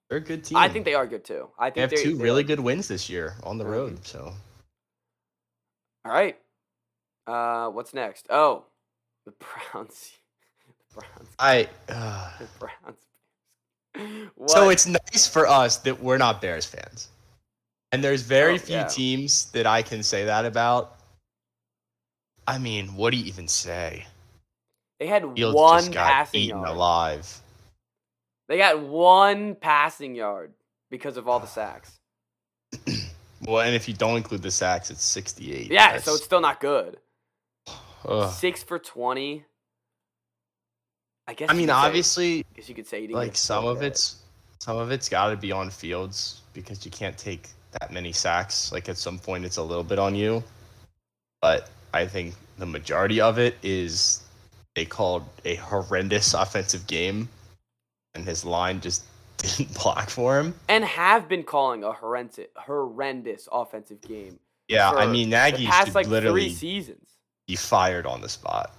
[0.09, 0.57] They're a good team.
[0.57, 1.51] I think they are good too.
[1.59, 4.07] I think they have two really good wins this year on the road.
[4.07, 4.33] So
[6.05, 6.39] All right.
[7.27, 8.27] Uh, what's next?
[8.31, 8.67] Oh,
[9.27, 9.33] the
[9.73, 10.13] Browns.
[10.95, 11.29] Browns.
[11.39, 11.69] I.
[11.89, 14.31] Uh, Browns.
[14.47, 17.09] so it's nice for us that we're not Bears fans,
[17.93, 18.87] and there's very Oh, few yeah.
[18.87, 20.97] teams that I can say that about.
[22.47, 24.07] I mean, what do you even say?
[24.99, 26.69] they had Fields one just got passing eaten yard.
[26.69, 27.41] alive.
[28.49, 30.53] They got one passing yard
[30.91, 31.99] because of all the sacks.
[33.47, 35.71] Well, and if you don't include the sacks, it's 68.
[35.71, 36.99] Yeah, That's- so it's still not good.
[38.05, 38.31] ugh.
[38.35, 39.47] Six for twenty.
[41.31, 41.49] I guess.
[41.49, 44.17] I mean, obviously, guess you could say like some of it's
[44.59, 47.49] some of it's got to be on fields because you can't take
[47.81, 48.73] that many sacks.
[48.73, 50.43] Like at some point, it's a little bit on you.
[51.41, 54.23] but I think the majority of it is
[54.75, 57.29] they called a horrendous offensive game,
[58.17, 59.05] and his line just
[59.37, 60.53] didn't block for him.
[60.69, 64.41] And have been calling a horrendous, horrendous offensive game.
[64.67, 67.07] Yeah, I mean Nagy past should like literally three seasons.
[67.47, 68.75] be fired on the spot.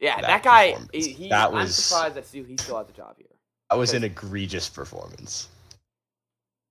[0.00, 0.76] Yeah, that that, guy.
[0.92, 3.26] He, he- That I'm was- surprised that he still has a job here.
[3.70, 5.48] That was an egregious performance.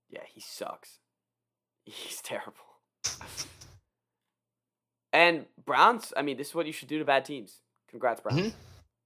[0.10, 1.00] Yeah, he sucks.
[1.86, 2.54] He's terrible.
[5.13, 6.13] and Browns.
[6.16, 7.62] I mean, this is what you should do to bad teams.
[7.90, 8.40] Congrats, Browns.
[8.40, 8.54] Mhm.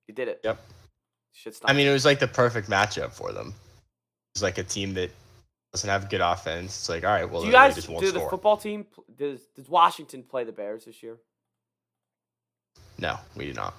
[0.08, 0.42] You did it.
[0.44, 0.60] Yep.
[1.34, 1.70] Should stop.
[1.70, 3.54] I mean, it was like the perfect matchup for them.
[4.36, 5.12] It's like a team that
[5.74, 6.78] doesn't have good offense.
[6.78, 8.30] It's like, all right, well, do you guys just do the score.
[8.30, 8.86] football team?
[9.16, 11.18] Does does Washington play the Bears this year?
[12.98, 13.74] No, we do not.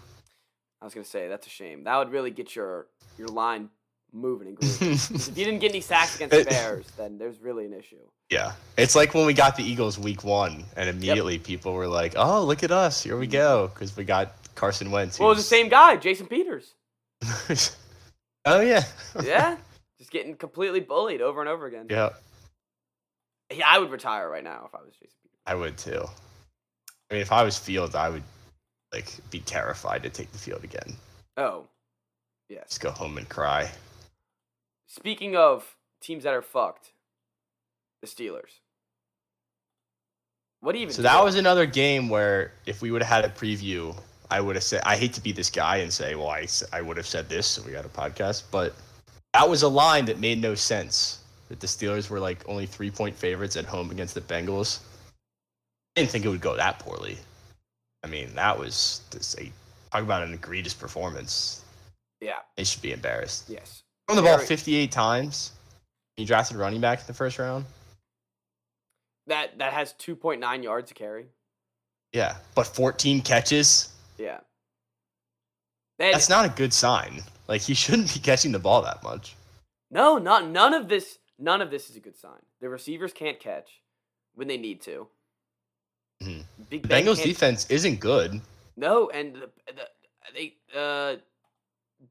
[0.82, 1.84] I was gonna say that's a shame.
[1.84, 3.70] That would really get your your line
[4.12, 4.92] moving and grooving.
[4.92, 8.00] if you didn't get any sacks against the Bears, then there's really an issue.
[8.30, 12.14] Yeah, it's like when we got the Eagles week one, and immediately people were like,
[12.16, 13.00] "Oh, look at us!
[13.00, 13.32] Here we mm-hmm.
[13.32, 15.20] go!" Because we got Carson Wentz.
[15.20, 16.74] Well, it was the same guy, Jason Peters.
[18.44, 18.82] oh yeah.
[19.22, 19.56] Yeah,
[20.00, 21.86] just getting completely bullied over and over again.
[21.88, 22.08] yeah,
[23.52, 25.38] Yeah, I would retire right now if I was Jason Peters.
[25.46, 26.04] I would too.
[27.08, 28.24] I mean, if I was Fields, I would
[28.92, 30.94] like be terrified to take the field again.
[31.36, 31.64] Oh,
[32.48, 32.68] yes.
[32.68, 33.70] Just go home and cry.
[34.86, 36.92] Speaking of teams that are fucked,
[38.02, 38.60] the Steelers.
[40.60, 40.92] What even?
[40.92, 41.02] So do?
[41.04, 43.98] that was another game where if we would have had a preview,
[44.30, 46.82] I would have said, I hate to be this guy and say, well, I I
[46.82, 48.74] would have said this, so we got a podcast, but
[49.32, 51.18] that was a line that made no sense.
[51.48, 54.80] That the Steelers were like only three point favorites at home against the Bengals.
[55.96, 57.18] I didn't think it would go that poorly.
[58.04, 59.50] I mean, that was this a
[59.92, 61.62] talk about an egregious performance.
[62.20, 62.38] yeah.
[62.56, 63.48] They should be embarrassed.
[63.48, 63.82] Yes.
[64.08, 65.52] on the ball 58 times.
[66.16, 67.64] You drafted running back in the first round.
[69.28, 71.26] That that has two point nine yards to carry.
[72.12, 73.88] Yeah, but 14 catches.
[74.18, 74.40] Yeah.
[75.98, 77.22] And That's not a good sign.
[77.48, 79.36] Like he shouldn't be catching the ball that much.
[79.90, 81.18] no, not none of this.
[81.38, 82.40] None of this is a good sign.
[82.60, 83.80] The receivers can't catch
[84.34, 85.08] when they need to.
[86.22, 86.44] Mhm.
[86.70, 88.40] Big The Ben Bengals defense isn't good.
[88.76, 89.88] No, and the, the,
[90.34, 91.16] they uh,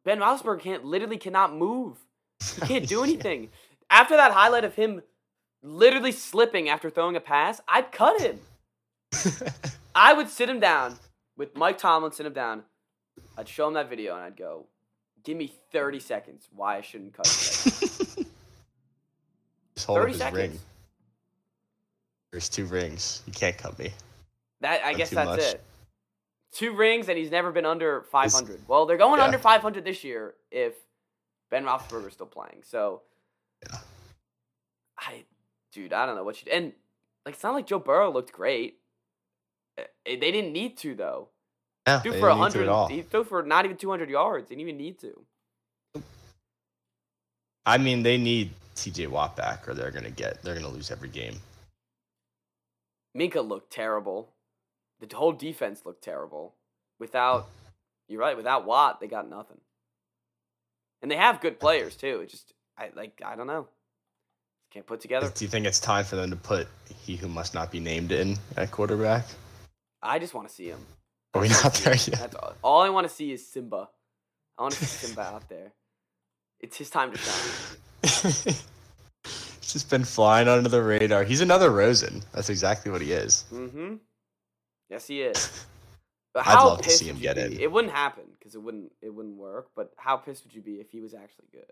[0.04, 1.98] Ben Roethlisberger can't literally cannot move.
[2.56, 3.50] He can't do anything.
[3.90, 5.02] After that highlight of him
[5.64, 8.40] literally slipping after throwing a pass, I'd cut him.
[9.96, 10.98] I would sit him down
[11.38, 12.64] with Mike Tomlin, sit him down.
[13.38, 14.66] I'd show him that video and I'd go,
[15.24, 17.72] "Give me 30 seconds why I shouldn't cut you."
[19.76, 20.38] Just hold up 30 his seconds.
[20.38, 20.60] ring.
[22.32, 23.22] There's two rings.
[23.28, 23.92] You can't cut me.
[24.62, 25.40] That I Not guess that's much.
[25.40, 25.64] it.
[26.54, 28.62] Two rings and he's never been under 500.
[28.68, 29.26] well, they're going yeah.
[29.26, 30.74] under 500 this year if
[31.50, 32.62] Ben Roethlisberger's still playing.
[32.64, 33.02] So,
[33.70, 33.80] Yeah.
[35.00, 35.24] I,
[35.74, 36.74] dude, I don't know what you and
[37.26, 38.78] like it's not like Joe Burrow looked great.
[39.78, 41.30] Eh, eh, They didn't need to though.
[41.88, 42.64] Yeah, Threw they for didn't need to 100.
[42.64, 42.88] at all.
[42.88, 44.48] He threw for not even 200 yards.
[44.50, 45.26] They didn't even need to.
[47.66, 49.08] I mean, they need T.J.
[49.08, 51.36] Watt back, or they're gonna get they're gonna lose every game.
[53.18, 54.30] Minkah looked terrible.
[55.00, 56.54] The whole defense looked terrible.
[57.00, 57.48] Without,
[58.08, 58.38] you're right.
[58.38, 59.60] Without Watt, they got nothing.
[61.02, 62.22] And they have good players too.
[62.22, 63.68] It just, I like, I don't know.
[64.72, 65.32] Can't put together.
[65.34, 66.68] Do you think it's time for them to put
[67.04, 69.26] he who must not be named in at quarterback?
[70.02, 70.80] I just want to see him.
[71.34, 72.12] Are we not there yet?
[72.12, 72.54] That's all.
[72.64, 73.90] All I want to see is Simba.
[74.58, 75.74] I want to see Simba out there.
[76.60, 78.56] It's his time to shine.
[79.74, 81.24] Just been flying under the radar.
[81.24, 82.22] He's another Rosen.
[82.34, 83.46] That's exactly what he is.
[83.54, 83.96] Mm-hmm.
[84.90, 85.66] Yes, he is.
[86.34, 87.60] But I'd love to see him get in.
[87.60, 88.94] It wouldn't happen because it wouldn't.
[89.02, 89.68] It wouldn't work.
[89.76, 91.66] But how pissed would you be if he was actually good?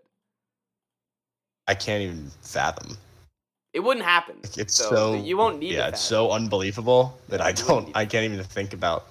[1.66, 2.96] I can't even fathom.
[3.72, 4.36] It wouldn't happen.
[4.42, 5.72] Like, It's so, so, you won't need.
[5.72, 7.90] Yeah, to it's so unbelievable that Yeah, I don't.
[7.94, 9.06] I can't even think about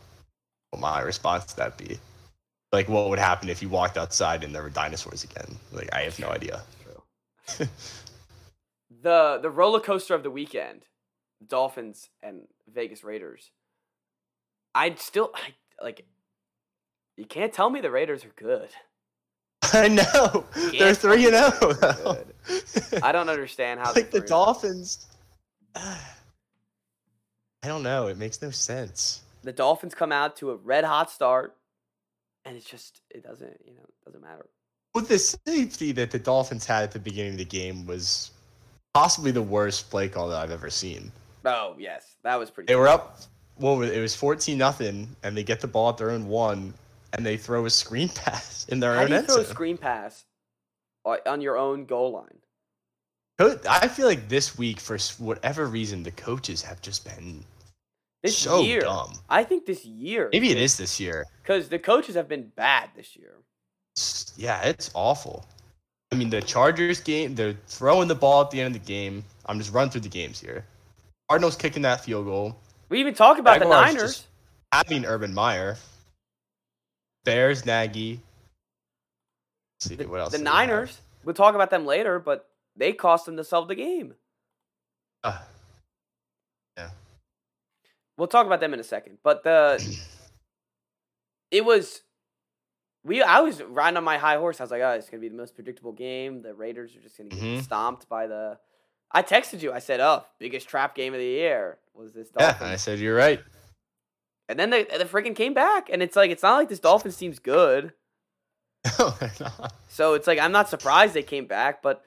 [0.69, 1.97] what my response to that be.
[2.71, 5.57] Like, what would happen if you walked outside and there were dinosaurs again?
[5.71, 6.61] Like, I have no idea.
[6.83, 7.67] True.
[9.01, 10.85] the the roller coaster of the weekend,
[11.45, 13.51] Dolphins and Vegas Raiders.
[14.75, 16.05] I'd still I, like.
[17.17, 18.69] You can't tell me the Raiders are good.
[19.73, 20.45] I know
[20.77, 21.73] they're three and oh.
[21.73, 22.25] tell zero.
[23.03, 24.27] I don't understand how like the 3-0.
[24.27, 25.07] Dolphins.
[25.75, 28.07] I don't know.
[28.07, 29.21] It makes no sense.
[29.43, 31.57] The Dolphins come out to a red hot start,
[32.45, 34.45] and it's just it doesn't you know it doesn't matter.
[34.95, 38.31] Well, the safety that the Dolphins had at the beginning of the game was
[38.93, 41.11] possibly the worst play call that I've ever seen.
[41.45, 42.67] Oh yes, that was pretty.
[42.67, 43.19] They were up.
[43.57, 46.73] Well, it was fourteen nothing, and they get the ball at their own one,
[47.13, 49.77] and they throw a screen pass in their How own do you throw a screen
[49.77, 50.25] pass
[51.05, 52.39] on on your own goal line?
[53.69, 57.45] I feel like this week, for whatever reason, the coaches have just been
[58.21, 59.13] This so year, dumb.
[59.29, 60.29] I think this year.
[60.33, 61.25] Maybe it is this year.
[61.41, 63.35] because the coaches have been bad this year.
[64.35, 65.45] Yeah, it's awful.
[66.11, 69.23] I mean, the Chargers game, they're throwing the ball at the end of the game.
[69.45, 70.65] I'm just running through the games here.
[71.29, 72.57] Cardinals kicking that field goal.
[72.89, 74.25] We even talk about the Niners.
[74.71, 75.77] having Urban Meyer.
[77.25, 78.19] Bears, Nagy.
[79.75, 80.31] Let's see the what else.
[80.31, 80.39] the?
[80.39, 80.99] Niners.
[81.23, 84.15] We'll talk about them later, but they cost them themselves the game.
[85.23, 85.37] Uh,
[86.77, 86.89] yeah.
[88.17, 89.19] We'll talk about them in a second.
[89.21, 89.83] But the
[91.51, 92.01] it was
[93.09, 94.59] we I was riding on my high horse.
[94.61, 96.41] I was like, oh, it's gonna be the most predictable game.
[96.41, 97.63] The Raiders are just gonna get Mhm.
[97.63, 98.57] stomped by the
[99.11, 99.73] I texted you.
[99.73, 103.15] I said, "Oh, biggest trap game of the year was this yeah, I said you're
[103.15, 103.41] right.
[104.47, 107.17] and then they the freaking came back, and it's like it's not like this Dolphins
[107.17, 107.93] team's good.
[108.99, 109.73] No, they're not.
[109.89, 112.03] So it's like I'm not surprised they came back, but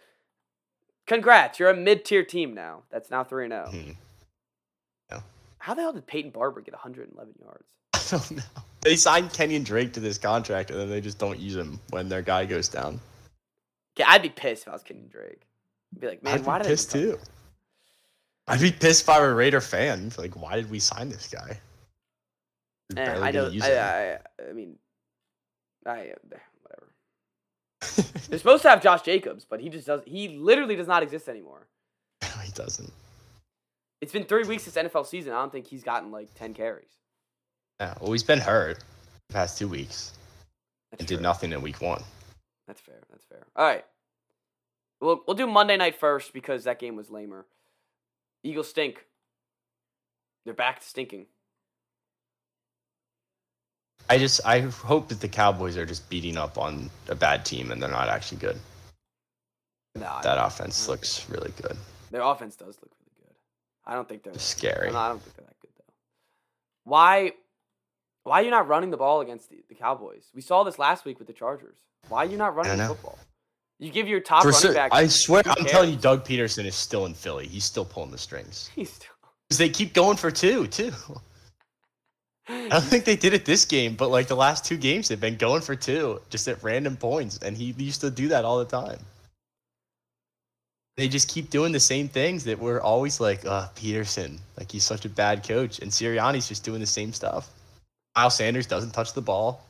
[1.06, 2.84] congrats, you're a mid-tier team now.
[2.90, 3.66] That's now three and zero.
[3.72, 3.96] Mhm.
[5.58, 7.68] How the hell did Peyton Barber get 111 yards?
[7.94, 8.42] I don't know.
[8.82, 12.08] They signed Kenyon Drake to this contract, and then they just don't use him when
[12.08, 13.00] their guy goes down.
[13.96, 15.42] Yeah, I'd be pissed if I was Kenyon Drake.
[15.94, 17.18] I'd be like, man, I'd why be did pissed I even too.
[18.48, 20.10] I'd be pissed if I were a Raider fan.
[20.18, 21.60] Like, why did we sign this guy?
[22.96, 23.62] Eh, I don't.
[23.62, 23.78] I.
[23.78, 24.18] I,
[24.48, 24.76] I mean,
[25.86, 26.14] I eh,
[26.62, 26.92] whatever.
[28.28, 30.02] They're supposed to have Josh Jacobs, but he just does.
[30.06, 31.68] He literally does not exist anymore.
[32.22, 32.92] No, he doesn't.
[34.00, 35.32] It's been three weeks this NFL season.
[35.32, 36.90] I don't think he's gotten like 10 carries.
[37.82, 38.78] Yeah, well, he's been hurt
[39.28, 40.12] the past two weeks
[40.92, 42.00] That's and did nothing in week one.
[42.68, 43.00] That's fair.
[43.10, 43.44] That's fair.
[43.56, 43.84] All right.
[45.00, 47.44] We'll we'll do Monday night first because that game was lamer.
[48.44, 49.04] Eagles stink.
[50.44, 51.26] They're back to stinking.
[54.08, 57.72] I just I hope that the Cowboys are just beating up on a bad team
[57.72, 58.58] and they're not actually good.
[59.96, 61.76] No, That offense looks really good.
[62.12, 63.34] Their offense does look really good.
[63.84, 64.92] I don't think they're scary.
[64.92, 65.92] No, I don't think they're that good though.
[66.84, 67.32] Why?
[68.24, 70.30] Why are you not running the ball against the, the Cowboys?
[70.34, 71.78] We saw this last week with the Chargers.
[72.08, 73.18] Why are you not running the football?
[73.78, 74.92] You give your top For running cer- back.
[74.92, 75.96] I swear, I'm telling you.
[75.96, 77.48] Doug Pederson is still in Philly.
[77.48, 79.10] He's still pulling the strings He's still.
[79.48, 80.92] because they keep going for two, too.
[82.48, 85.20] I don't think they did it this game, but like the last two games, they've
[85.20, 88.58] been going for two just at random points, and he used to do that all
[88.58, 88.98] the time.
[90.96, 94.84] They just keep doing the same things that we're always like, uh, Peterson, like he's
[94.84, 97.48] such a bad coach, and Sirianni's just doing the same stuff.
[98.16, 99.64] Miles Sanders doesn't touch the ball.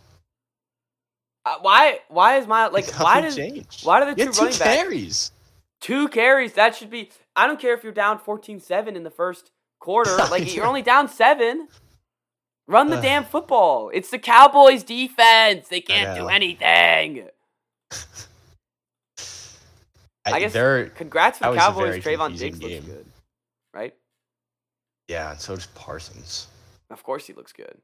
[1.44, 2.00] Uh, why?
[2.08, 2.90] Why is my like?
[2.94, 3.84] Why does changed.
[3.84, 5.32] why do the two two running backs carries?
[5.80, 6.52] two carries?
[6.54, 7.10] That should be.
[7.34, 9.50] I don't care if you're down 14-7 in the first
[9.80, 10.10] quarter.
[10.20, 11.68] I Like you're only down seven.
[12.68, 13.02] Run the Ugh.
[13.02, 13.90] damn football.
[13.92, 15.68] It's the Cowboys defense.
[15.68, 17.28] They can't do anything.
[20.24, 22.02] I guess they're Congrats to the Cowboys.
[22.02, 23.06] Trevon Diggs looks good,
[23.74, 23.94] right?
[25.08, 26.46] yeah, and so does Parsons.
[26.90, 27.76] Of course he looks good.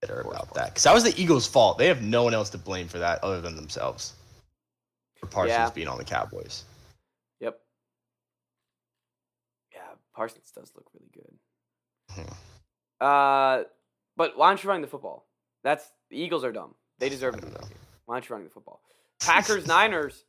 [0.00, 1.78] Bitter about that because that was the Eagles' fault.
[1.78, 4.14] They have no one else to blame for that other than themselves.
[5.16, 5.70] For Parsons Yeah.
[5.70, 6.64] being on the Cowboys.
[7.40, 7.60] Yep.
[9.72, 9.80] Yeah,
[10.14, 11.38] Parsons does look really good.
[12.10, 12.36] Mhm.
[13.00, 13.64] Uh,
[14.16, 15.28] but why aren't you running the football?
[15.62, 16.74] That's the Eagles are dumb.
[16.98, 17.44] They deserve it.
[18.06, 18.82] Why aren't you running the football?
[19.20, 20.24] Packers Niners.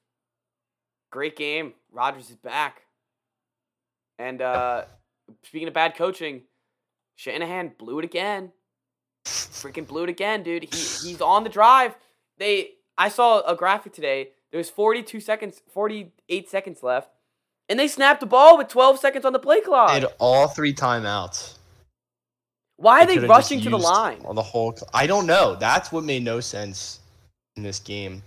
[1.11, 1.73] Great game.
[1.91, 2.83] Rodgers is back.
[4.19, 4.85] And uh,
[5.43, 6.43] speaking of bad coaching,
[7.15, 8.51] Shanahan blew it again.
[9.25, 10.63] Freaking blew it again, dude.
[10.63, 10.69] He
[11.09, 11.95] he's on the drive.
[12.37, 14.29] They I saw a graphic today.
[14.51, 17.09] There was 42 seconds, 48 seconds left,
[17.69, 19.89] and they snapped the ball with 12 seconds on the play clock.
[19.89, 21.57] They had all three timeouts.
[22.77, 24.21] Why are they could've rushing to the line?
[24.25, 25.55] On the whole, I don't know.
[25.55, 26.99] That's what made no sense
[27.55, 28.21] in this game.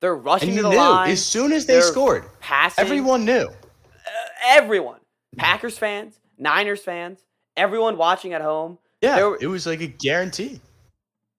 [0.00, 1.10] They're rushing to the knew line.
[1.10, 2.82] as soon as they scored, passing.
[2.82, 3.46] everyone knew.
[3.46, 4.10] uh,
[4.46, 5.00] everyone,
[5.36, 7.20] Packers fans, Niners fans,
[7.60, 10.60] everyone watching at home, Yeah, were- it was like a guarantee.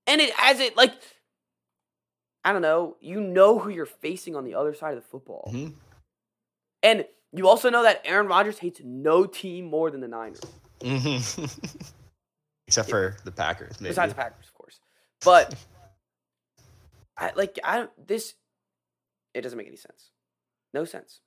[0.07, 0.93] and it as it like
[2.43, 2.97] I don't know.
[3.01, 5.75] You know who you're facing on the other side of the football, Mhm.
[6.83, 10.41] and you also know that Aaron Rodgers hates no team more than the Niners,
[10.79, 11.93] Mhm.
[12.67, 13.91] Except for the Packers, maybe.
[13.91, 14.79] besides the Packers, of course.
[15.23, 15.55] But
[17.17, 18.33] I like I don't this.
[19.33, 20.09] It doesn't make any sense.
[20.73, 21.21] No sense.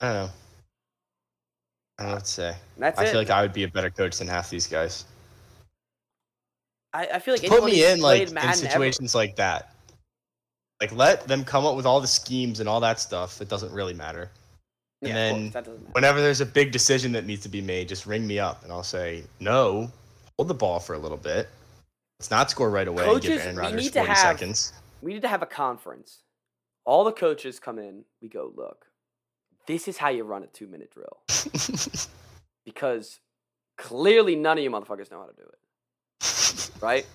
[0.00, 0.30] I don't know.
[1.98, 2.56] I don't know what to say.
[2.76, 2.96] And I it.
[3.08, 5.04] feel like I would be a better coach than half these guys.
[6.92, 9.72] I, I feel like Put me in like played in Madden ever- situations like that.
[10.80, 13.40] Like let them come up with all the schemes and all that stuff.
[13.40, 14.30] It doesn't really matter.
[15.02, 15.70] And Yeah, then matter.
[15.92, 18.72] Whenever there's a big decision that needs to be made, just ring me up and
[18.72, 19.90] I'll say no.
[20.38, 21.48] Hold the ball for a little bit.
[22.18, 24.72] Let's not score right away and Coaches, give Aaron Rodgers need to 40 have- seconds.
[25.02, 26.20] we need to have a conference.
[26.84, 28.04] All the coaches come in.
[28.22, 28.85] We go, look,
[29.66, 31.18] this is how you run a two minute drill
[32.64, 33.20] because
[33.78, 37.06] clearly none of you motherfuckers know how to do it, right?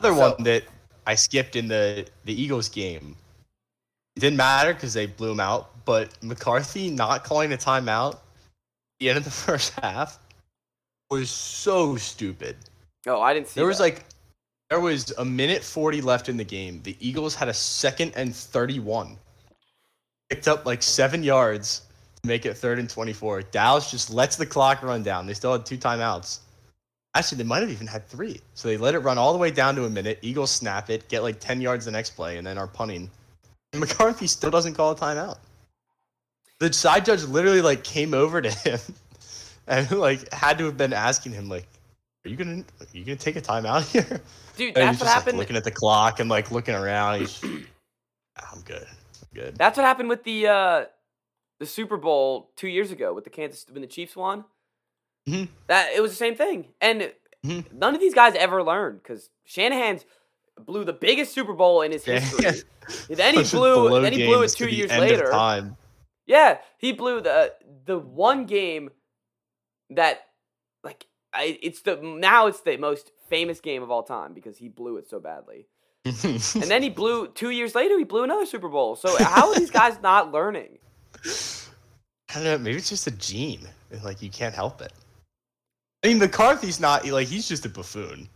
[0.00, 0.64] Another So- one that
[1.06, 3.16] I skipped in the the Eagles game.
[4.16, 8.20] It didn't matter because they blew him out, but McCarthy not calling a timeout at
[9.00, 10.18] the end of the first half
[11.10, 12.56] was so stupid.
[13.06, 13.58] Oh, I didn't see.
[13.60, 13.84] There was that.
[13.84, 14.04] like
[14.70, 16.80] there was a minute 40 left in the game.
[16.84, 19.18] The Eagles had a second and 31.
[20.30, 21.82] Picked up like 7 yards
[22.22, 23.42] to make it third and 24.
[23.42, 25.26] Dallas just lets the clock run down.
[25.26, 26.40] They still had two timeouts.
[27.16, 28.40] Actually, they might have even had 3.
[28.54, 30.18] So they let it run all the way down to a minute.
[30.22, 33.10] Eagles snap it, get like 10 yards the next play and then are punting.
[33.72, 35.38] And McCarthy still doesn't call a timeout.
[36.60, 38.78] The side judge literally like came over to him
[39.66, 41.66] and like had to have been asking him like
[42.24, 44.20] are you gonna are you gonna take a timeout here?
[44.56, 44.68] dude.
[44.68, 45.36] And That's he's what just happened.
[45.38, 47.20] like looking at the clock and like looking around.
[47.20, 47.40] He's
[48.38, 48.86] "Ah, I'm good.
[49.34, 49.56] Good.
[49.56, 50.84] That's what happened with the uh,
[51.60, 54.44] the Super Bowl two years ago with the Kansas when the Chiefs won.
[55.28, 55.48] Mhm.
[55.68, 57.12] That it was the same thing, and
[57.44, 57.72] Mhm.
[57.72, 60.04] none of these guys ever learned because Shanahan's
[60.58, 62.20] blew the biggest Super Bowl in his Yeah.
[62.20, 62.62] history.
[63.08, 64.00] then he blew.
[64.00, 65.30] Then he blew it two years later.
[66.26, 67.54] Yeah, he blew the
[67.86, 68.90] the one game
[69.90, 70.26] that
[70.82, 74.68] like I, it's the now it's the most famous game of all time because he
[74.68, 75.66] blew it so badly.
[76.22, 77.98] And then he blew two years later.
[77.98, 78.94] He blew another Super Bowl.
[78.94, 80.78] So how are these guys not learning?
[81.24, 82.58] I don't know.
[82.58, 83.66] Maybe it's just a gene.
[84.02, 84.92] Like you can't help it.
[86.04, 88.28] I mean, McCarthy's not like he's just a buffoon.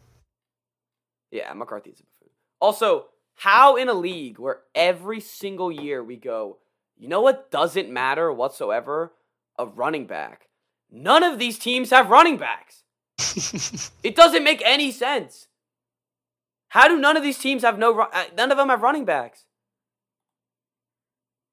[1.31, 2.33] Yeah, McCarthy's a buffoon.
[2.61, 6.59] Also, how in a league where every single year we go,
[6.97, 9.13] you know what doesn't matter whatsoever?
[9.59, 10.49] A running back.
[10.91, 12.83] None of these teams have running backs.
[14.03, 15.48] It doesn't make any sense.
[16.71, 17.99] How do none of these teams have no?
[17.99, 19.45] uh, None of them have running backs.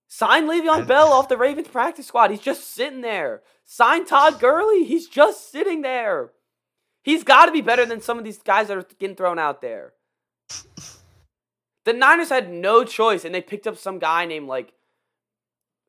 [0.07, 2.31] Sign Le'Veon Bell off the Ravens practice squad.
[2.31, 3.41] He's just sitting there.
[3.65, 4.85] Sign Todd Gurley.
[4.85, 6.31] He's just sitting there.
[7.03, 9.61] He's got to be better than some of these guys that are getting thrown out
[9.61, 9.93] there.
[11.83, 14.73] The Niners had no choice, and they picked up some guy named like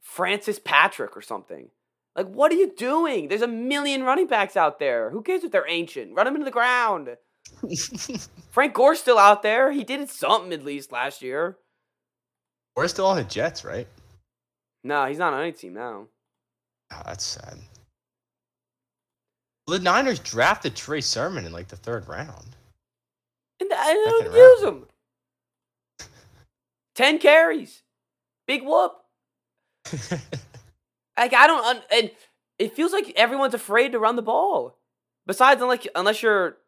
[0.02, 1.70] Francis Patrick or something.
[2.14, 3.28] Like, what are you doing?
[3.28, 5.10] There's a million running backs out there.
[5.10, 6.14] Who cares if they're ancient?
[6.14, 7.16] Run them into the ground.
[8.50, 9.70] Frank Gore's still out there.
[9.72, 11.58] He did something at least last year.
[12.74, 13.88] We're still on the Jets, right?
[14.84, 16.06] No, he's not on any team now.
[16.92, 17.58] Oh, that's sad.
[19.66, 22.56] The Niners drafted Trey Sermon in like the third round.
[23.60, 24.86] And uh, I don't Second use him.
[26.94, 27.82] 10 carries.
[28.46, 28.92] Big whoop.
[31.18, 31.64] Like, I don't.
[31.64, 32.10] Un- and
[32.58, 34.78] it feels like everyone's afraid to run the ball.
[35.26, 36.58] Besides, unless, unless you're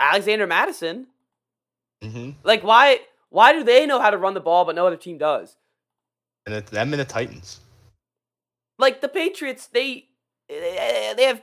[0.00, 1.06] Alexander Mattison.
[2.02, 4.96] hmm Like, why why do they know how to run the ball, but no other
[4.96, 5.56] team does?
[6.46, 7.60] And it's them and the Titans.
[8.78, 10.08] Like the Patriots, they
[10.48, 11.42] they have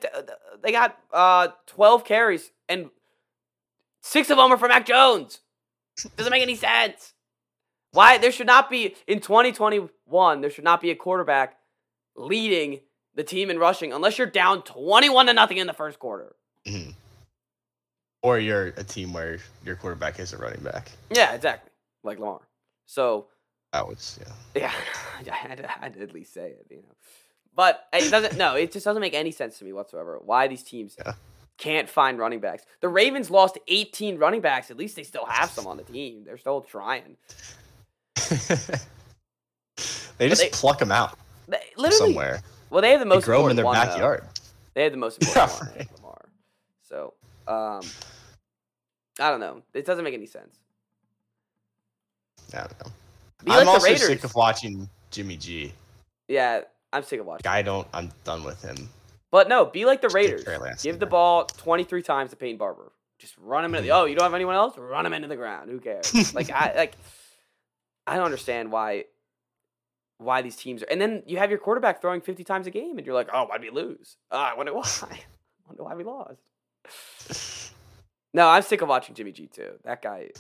[0.64, 2.89] they got uh twelve carries and
[4.01, 5.41] six of them are for Mac Jones.
[6.18, 7.14] Doesn't make any sense.
[7.91, 11.58] Why there should not be in 2021 there should not be a quarterback
[12.16, 12.80] leading
[13.14, 16.36] the team in rushing unless you're down 21 to nothing in the first quarter.
[16.68, 16.95] Mhm.
[18.26, 20.91] Or you're a team where your quarterback is a running back.
[21.11, 21.69] Yeah, exactly.
[22.03, 22.41] Like Lamar.
[22.88, 23.28] So
[23.71, 24.19] That was
[24.55, 24.71] yeah.
[25.23, 26.95] Yeah, I had, to, I had to at least say it, you know.
[27.55, 28.36] But it doesn't.
[28.38, 30.19] No, it just doesn't make any sense to me whatsoever.
[30.23, 31.13] Why these teams Yeah.
[31.57, 32.63] can't find running backs?
[32.82, 34.71] The Ravens lost 18 running backs.
[34.71, 36.23] At least they still have some on the team.
[36.26, 37.15] They're still trying.
[40.17, 41.17] they just they- pluck them out
[41.47, 42.41] They, literally, somewhere.
[42.69, 43.86] well, they have the They most grow them in their one, though.
[43.86, 44.23] backyard.
[44.73, 45.88] They have the most Yeah, important one.
[46.01, 46.26] Lamar.
[46.84, 47.13] So,
[47.47, 47.82] um,
[49.20, 49.61] I don't know.
[49.74, 50.59] It doesn't make any sense.
[52.53, 52.91] I don't know.
[53.43, 54.07] Be I'm like also Raiders.
[54.07, 55.74] sick of watching Jimmy G.
[56.28, 56.61] Yeah,
[56.91, 57.47] I'm sick of watching.
[57.47, 57.88] I don't.
[57.93, 58.89] I'm done with him.
[59.32, 60.45] But no, be like the Raiders.
[60.82, 62.91] Give the ball 23 times to Peyton Barber.
[63.20, 63.91] Just run him into the.
[63.91, 64.78] Oh, you don't have anyone else?
[64.78, 65.70] Run him into the ground.
[65.70, 66.34] Who cares?
[66.36, 66.95] like I like.
[68.07, 69.05] I don't understand why.
[70.18, 72.97] Why these teams are, and then you have your quarterback throwing 50 times a game,
[72.97, 74.16] and you're like, oh, why'd we lose?
[74.32, 74.84] Oh, I wonder why.
[75.01, 75.18] I
[75.68, 76.39] wonder why we lost.
[78.36, 79.75] No, I'm sick of watching Jimmy G too.
[79.86, 80.31] That guy.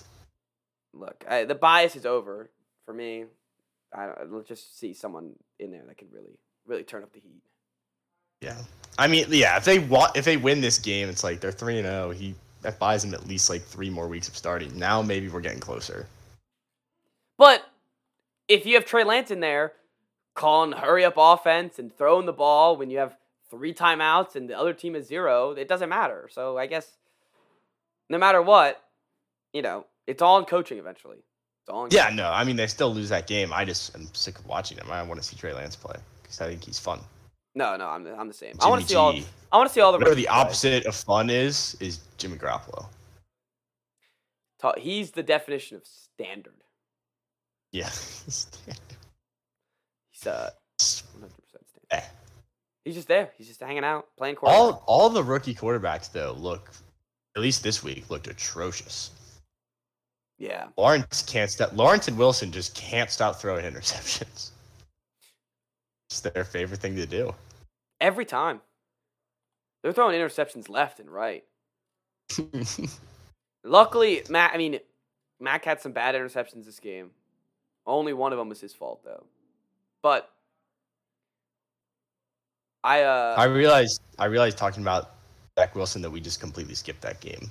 [0.93, 2.49] Look, I, the bias is over
[2.85, 3.23] for me.
[3.93, 7.21] I don't, let's just see someone in there that can really, really turn up the
[7.21, 7.41] heat.
[8.41, 8.57] Yeah.
[8.97, 9.55] I mean, yeah.
[9.55, 12.11] If they want, if they win this game, it's like they're three and zero.
[12.11, 14.77] He that buys them at least like three more weeks of starting.
[14.77, 16.05] Now maybe we're getting closer.
[17.37, 17.63] But
[18.49, 19.71] if you have Trey Lance in there
[20.33, 23.15] calling hurry up offense and throwing the ball when you have
[23.49, 26.27] three timeouts and the other team is zero, it doesn't matter.
[26.29, 26.97] So I guess
[28.09, 28.81] no matter what,
[29.53, 31.17] you know, it's all in coaching eventually.
[31.17, 33.51] It's all in Yeah, no, I mean they still lose that game.
[33.53, 34.89] I just am sick of watching him.
[34.89, 36.99] I want to see Trey Lance play because I think he's fun.
[37.55, 38.55] No, no, I'm the, I'm the same.
[38.61, 39.25] I want to see Jimmy all.
[39.53, 39.97] I want to see all the.
[39.97, 40.31] Whatever the play.
[40.31, 42.85] opposite of fun is, is Jimmy Garoppolo.
[44.77, 46.53] He's the definition of standard.
[47.71, 47.89] Yeah.
[48.25, 48.47] He's
[50.25, 50.49] uh
[50.79, 51.87] 100 percent standard.
[51.91, 52.01] Eh.
[52.83, 53.31] He's just there.
[53.37, 54.59] He's just hanging out, playing quarterback.
[54.59, 56.71] all all the rookie quarterbacks though look,
[57.35, 59.11] at least this week, looked atrocious.
[60.37, 61.71] Yeah, Lawrence can't stop.
[61.73, 64.51] Lawrence and Wilson just can't stop throwing interceptions.
[66.11, 67.33] It's their favorite thing to do.
[67.99, 68.61] every time.
[69.81, 71.43] They're throwing interceptions left and right.
[73.63, 74.51] Luckily, Matt.
[74.53, 74.79] I mean,
[75.39, 77.09] Mac had some bad interceptions this game.
[77.87, 79.25] Only one of them was his fault, though.
[80.03, 80.29] But
[82.83, 85.14] I uh I realized I realized talking about
[85.57, 87.49] Zach Wilson that we just completely skipped that game.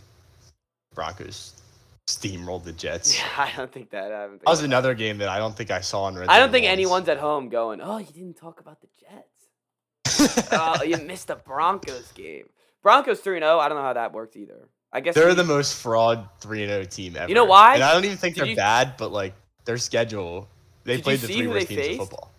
[0.95, 1.61] Broncos
[2.07, 3.17] steamrolled the Jets.
[3.19, 4.13] yeah, I don't think that.
[4.13, 6.29] I think That was that- another game that I don't think I saw on Red
[6.29, 10.49] I don't think anyone's at home going, "Oh, you didn't talk about the Jets.
[10.53, 12.49] oh, you missed the Broncos game.
[12.83, 13.59] Broncos 3 0.
[13.59, 14.69] I don't know how that worked either.
[14.93, 17.29] I guess They're we- the most fraud 3 0 team ever.
[17.29, 17.75] You know why?
[17.75, 19.35] And I don't even think Did they're you- bad, but like
[19.65, 20.49] their schedule,
[20.85, 21.99] they played the three worst teams in faced?
[22.01, 22.31] football.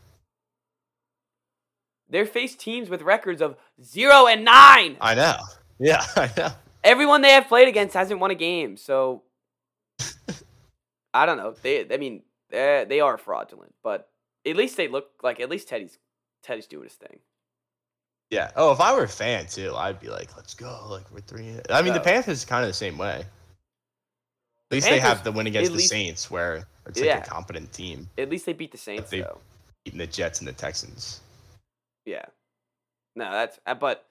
[2.07, 4.97] They faced teams with records of 0 and 9.
[5.01, 5.37] I know.
[5.79, 6.49] Yeah, I know.
[6.83, 8.77] Everyone they have played against hasn't won a game.
[8.77, 9.23] So
[11.13, 11.55] I don't know.
[11.61, 14.09] They I mean, they are fraudulent, but
[14.45, 15.97] at least they look like at least Teddy's
[16.43, 17.19] Teddy's doing his thing.
[18.29, 18.51] Yeah.
[18.55, 20.87] Oh, if I were a fan too, I'd be like, let's go.
[20.89, 21.59] Like we're three.
[21.69, 23.23] I mean, the Panthers is kind of the same way.
[24.71, 27.19] At least they have the win against the least- Saints, where it's like Yeah.
[27.19, 29.23] a competent team At least they beat the Saints they-
[29.85, 31.21] beating the Jets and the Texans.
[32.05, 32.25] Yeah.
[33.15, 34.05] No, that's uh, but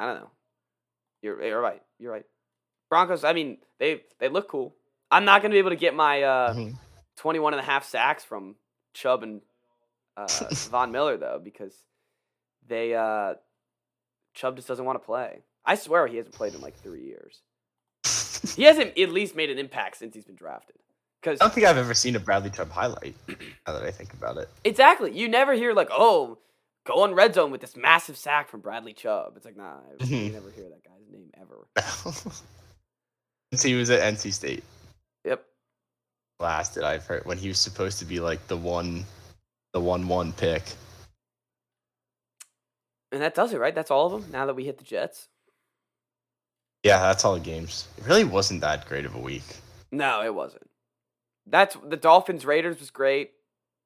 [0.00, 0.30] I don't know.
[1.22, 1.82] You're you're right.
[1.98, 2.24] You're right.
[2.88, 4.74] Broncos, I mean, they they look cool.
[5.10, 6.74] I'm not going to be able to get my uh Mhm.
[7.16, 8.56] 21 and a half sacks from
[8.94, 9.42] Chubb and
[10.16, 10.26] uh,
[10.70, 11.74] Von Miller though because
[12.66, 13.34] they uh
[14.34, 15.42] Chubb just doesn't want to play.
[15.66, 17.42] I swear he hasn't played in like 3 years.
[18.56, 20.76] He hasn't at least made an impact since he's been drafted.
[21.22, 23.14] Cuz I don't think I've ever seen a Bradley Chubb highlight.
[23.66, 24.48] Now that I think about it.
[24.64, 25.12] Exactly.
[25.12, 26.38] You never hear like, oh,
[26.84, 29.34] go on red zone with this massive sack from Bradley Chubb.
[29.36, 30.32] It's like, nah, I- you Mhm.
[30.32, 31.66] never hear that guy's name ever.
[33.52, 34.64] Since he was at NC State
[35.24, 35.44] Yep.
[36.38, 39.04] last, that I've heard when he was supposed to be like the one,
[39.72, 40.62] the one-one pick.
[43.12, 43.74] And that does it, right?
[43.74, 44.30] That's all of them.
[44.30, 45.28] Now that we hit the Jets.
[46.84, 47.88] Yeah, that's all the games.
[47.98, 49.42] It really wasn't that great of a week.
[49.92, 50.70] No, it wasn't.
[51.46, 53.32] That's the Dolphins Raiders was great.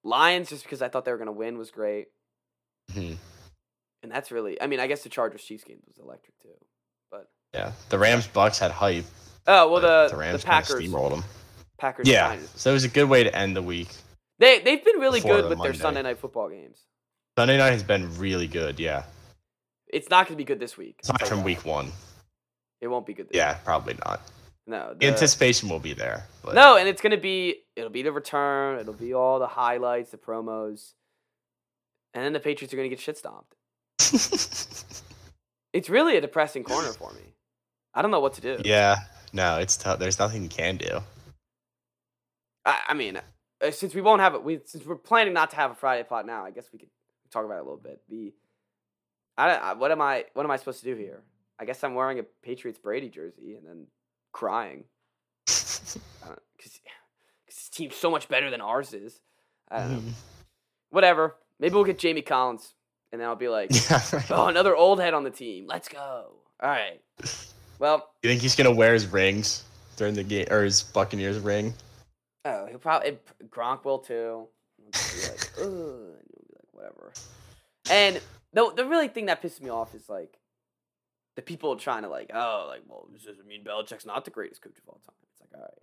[0.05, 2.09] Lions just because I thought they were gonna win was great.
[2.93, 3.17] Mhm.
[4.03, 6.55] And that's really, I mean, I guess the Chargers Chiefs game was electric too.
[7.11, 9.05] But Yeah, the Rams Bucks had hype.
[9.47, 11.25] oh well, the the Rams the Packers steamrolled them.
[11.79, 12.61] Packers Yeah, Giants.
[12.61, 13.89] so it was a good way to end the week.
[14.39, 16.79] They they've been really good the with their Sunday night football games.
[17.39, 18.79] Sunday night has been really good.
[18.79, 19.05] Yeah,
[19.89, 21.01] It's not gonna be good this week.
[21.03, 21.91] aside I'll from week one.
[22.81, 23.29] It won't be good.
[23.29, 24.21] This Yeah, probably not.
[24.67, 24.95] No.
[24.99, 26.27] The anticipation will be there.
[26.43, 28.79] But no, and it's gonna be it'll be the return.
[28.79, 30.93] It'll be all the highlights, the promos,
[32.15, 33.55] and then the Patriots are gonna get shit stomped.
[35.73, 37.35] It's really a depressing corner for me.
[37.95, 38.59] I don't know what to do.
[38.65, 38.95] yeah,
[39.33, 39.99] no, it's tough.
[39.99, 41.01] There's nothing you can do.
[42.65, 43.21] I, I mean,
[43.61, 46.05] uh, since we won't have it, we since we're planning not to have a Friday
[46.05, 46.91] pot now, I guess we could
[47.33, 48.01] talk about it a little bit.
[48.09, 48.33] The,
[49.37, 51.23] I, don't- I what am I what am I supposed to do here?
[51.59, 53.87] I guess I'm wearing a Patriots Brady jersey and then
[54.33, 54.85] crying
[55.49, 56.81] uh, because
[57.47, 59.19] his team's so much better than ours is.
[59.69, 60.13] I don't know.
[60.91, 61.35] Whatever.
[61.61, 62.75] Maybe we'll get Jamie Collins,
[63.13, 63.71] and then I'll be like,
[64.31, 65.67] oh, another old head on the team.
[65.67, 66.33] Let's go.
[66.63, 67.01] All right.
[67.79, 69.65] Well, You think he's gonna wear his rings
[69.97, 71.75] during the game or his Buccaneers ring?
[72.47, 74.47] oh, he'll probably Gronk will too.
[74.79, 77.13] He'll just be like, ugh, and he'll be like, whatever.
[77.91, 78.21] And
[78.53, 80.39] the the really thing that pisses me off is like
[81.37, 84.63] the people trying to like, oh, like, well, this doesn't mean Belichick's not the greatest
[84.63, 85.15] coach of all time.
[85.33, 85.79] It's like, all right,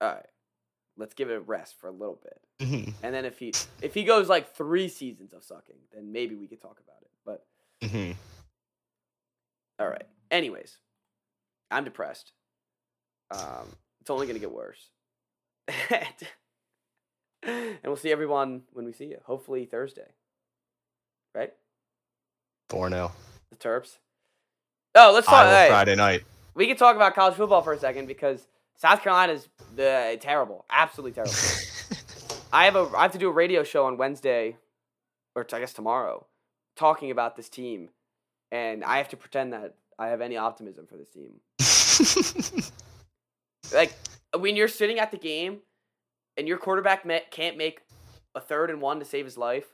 [0.00, 0.26] all right,
[0.96, 2.40] let's give it a rest for a little bit.
[2.60, 6.34] Mhm, And then if he if he goes like three seasons of sucking, then maybe
[6.34, 7.10] we could talk about it.
[7.24, 7.46] But
[7.82, 8.16] mhm.
[9.78, 10.06] all right.
[10.30, 10.78] Anyways,
[11.70, 12.32] I'm depressed.
[13.30, 14.88] Um, it's only gonna get worse.
[17.42, 19.18] and we'll see everyone when we see you.
[19.24, 20.08] Hopefully Thursday.
[21.34, 21.52] Right?
[22.68, 23.12] Four 0
[23.50, 23.98] The Terps.
[24.94, 25.44] Oh, let's talk.
[25.46, 26.24] Iowa Friday night.
[26.54, 28.46] we can talk about college football for a second because
[28.76, 29.48] South Carolina's
[29.78, 31.34] uh, terrible, absolutely terrible.
[32.52, 34.56] I have a I have to do a radio show on Wednesday,
[35.34, 36.26] or t- I guess tomorrow,
[36.76, 37.88] talking about this team,
[38.52, 41.40] and I have to pretend that I have any optimism for this team.
[43.74, 43.92] like
[44.38, 45.60] when you're sitting at the game
[46.36, 47.80] and your quarterback met, can't make
[48.34, 49.66] a third and one to save his life,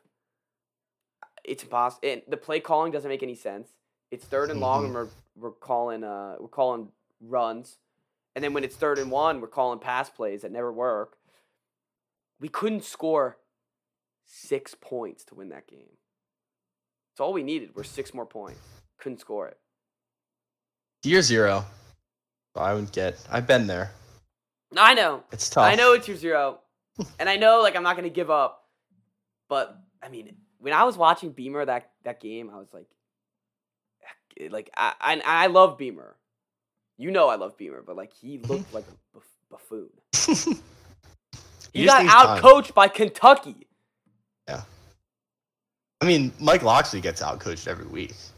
[1.45, 2.09] it's impossible.
[2.09, 3.71] And the play calling doesn't make any sense.
[4.11, 6.89] It's third and long, and we're we're calling uh we're calling
[7.21, 7.79] runs,
[8.35, 11.17] and then when it's third and one, we're calling pass plays that never work.
[12.41, 13.39] We couldn't score
[14.25, 15.97] six points to win that game.
[17.13, 17.71] It's all we needed.
[17.75, 18.61] We're six more points.
[18.99, 19.59] Couldn't score it.
[21.05, 21.65] Year zero.
[22.55, 23.19] I would get.
[23.31, 23.93] I've been there.
[24.77, 25.23] I know.
[25.33, 25.65] It's tough.
[25.65, 26.61] I know it's your zero,
[27.19, 28.65] and I know like I'm not gonna give up,
[29.49, 32.87] but I mean, when I was watching Beamer that that game, I was like,
[34.51, 36.17] like I I, I love Beamer,
[36.99, 40.59] you know I love Beamer, but like he looked like a buff- buffoon.
[41.73, 43.67] He He got out coached by Kentucky.
[44.47, 44.61] Yeah.
[46.03, 48.11] I mean, Mike Locksley gets out coached every week.
[48.11, 48.31] Is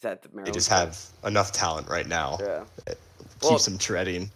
[0.00, 2.38] that the They just have enough talent right now.
[2.40, 2.64] yeah.
[2.86, 4.30] Keeps Well, them treading.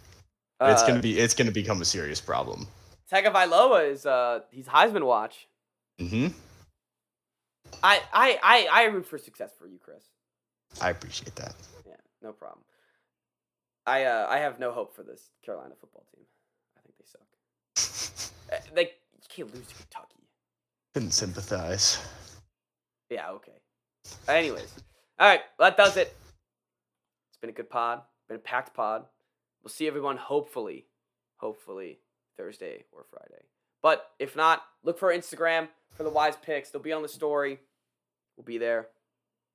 [0.61, 1.17] it's uh, gonna be.
[1.17, 2.67] It's gonna become a serious problem.
[3.11, 5.47] Tagovailoa is uh he's Heisman watch.
[5.99, 6.27] Mm-hmm.
[7.83, 10.03] I I I I root for success for you, Chris.
[10.79, 11.55] I appreciate that.
[11.87, 12.61] Yeah, no problem.
[13.85, 16.25] I uh I have no hope for this Carolina football team.
[16.77, 17.21] I think they suck.
[18.51, 20.27] Uh, Like you can't lose to Kentucky.
[20.93, 21.99] Couldn't sympathize.
[23.09, 23.51] Yeah, okay.
[24.27, 24.73] Anyways,
[25.19, 26.15] all right, well, that does it.
[27.29, 29.05] It's been a good pod, been a packed pod.
[29.63, 30.85] We'll see everyone hopefully,
[31.37, 31.99] hopefully
[32.37, 33.43] Thursday or Friday.
[33.81, 36.69] But if not, look for Instagram for the wise picks.
[36.69, 37.59] They'll be on the story.
[38.37, 38.87] We'll be there.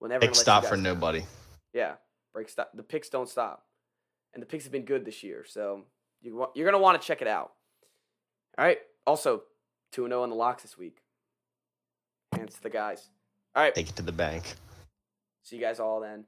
[0.00, 0.82] We'll never Big stop for down.
[0.84, 1.24] nobody.
[1.72, 1.94] Yeah,
[2.32, 2.70] break stop.
[2.74, 3.64] The picks don't stop,
[4.34, 5.44] and the picks have been good this year.
[5.46, 5.84] So
[6.20, 7.52] you you're gonna want to check it out.
[8.58, 8.78] All right.
[9.06, 9.42] Also,
[9.92, 10.98] two and zero on the locks this week.
[12.32, 13.08] Hands to the guys.
[13.54, 13.74] All right.
[13.74, 14.54] Take it to the bank.
[15.42, 16.24] See you guys all then.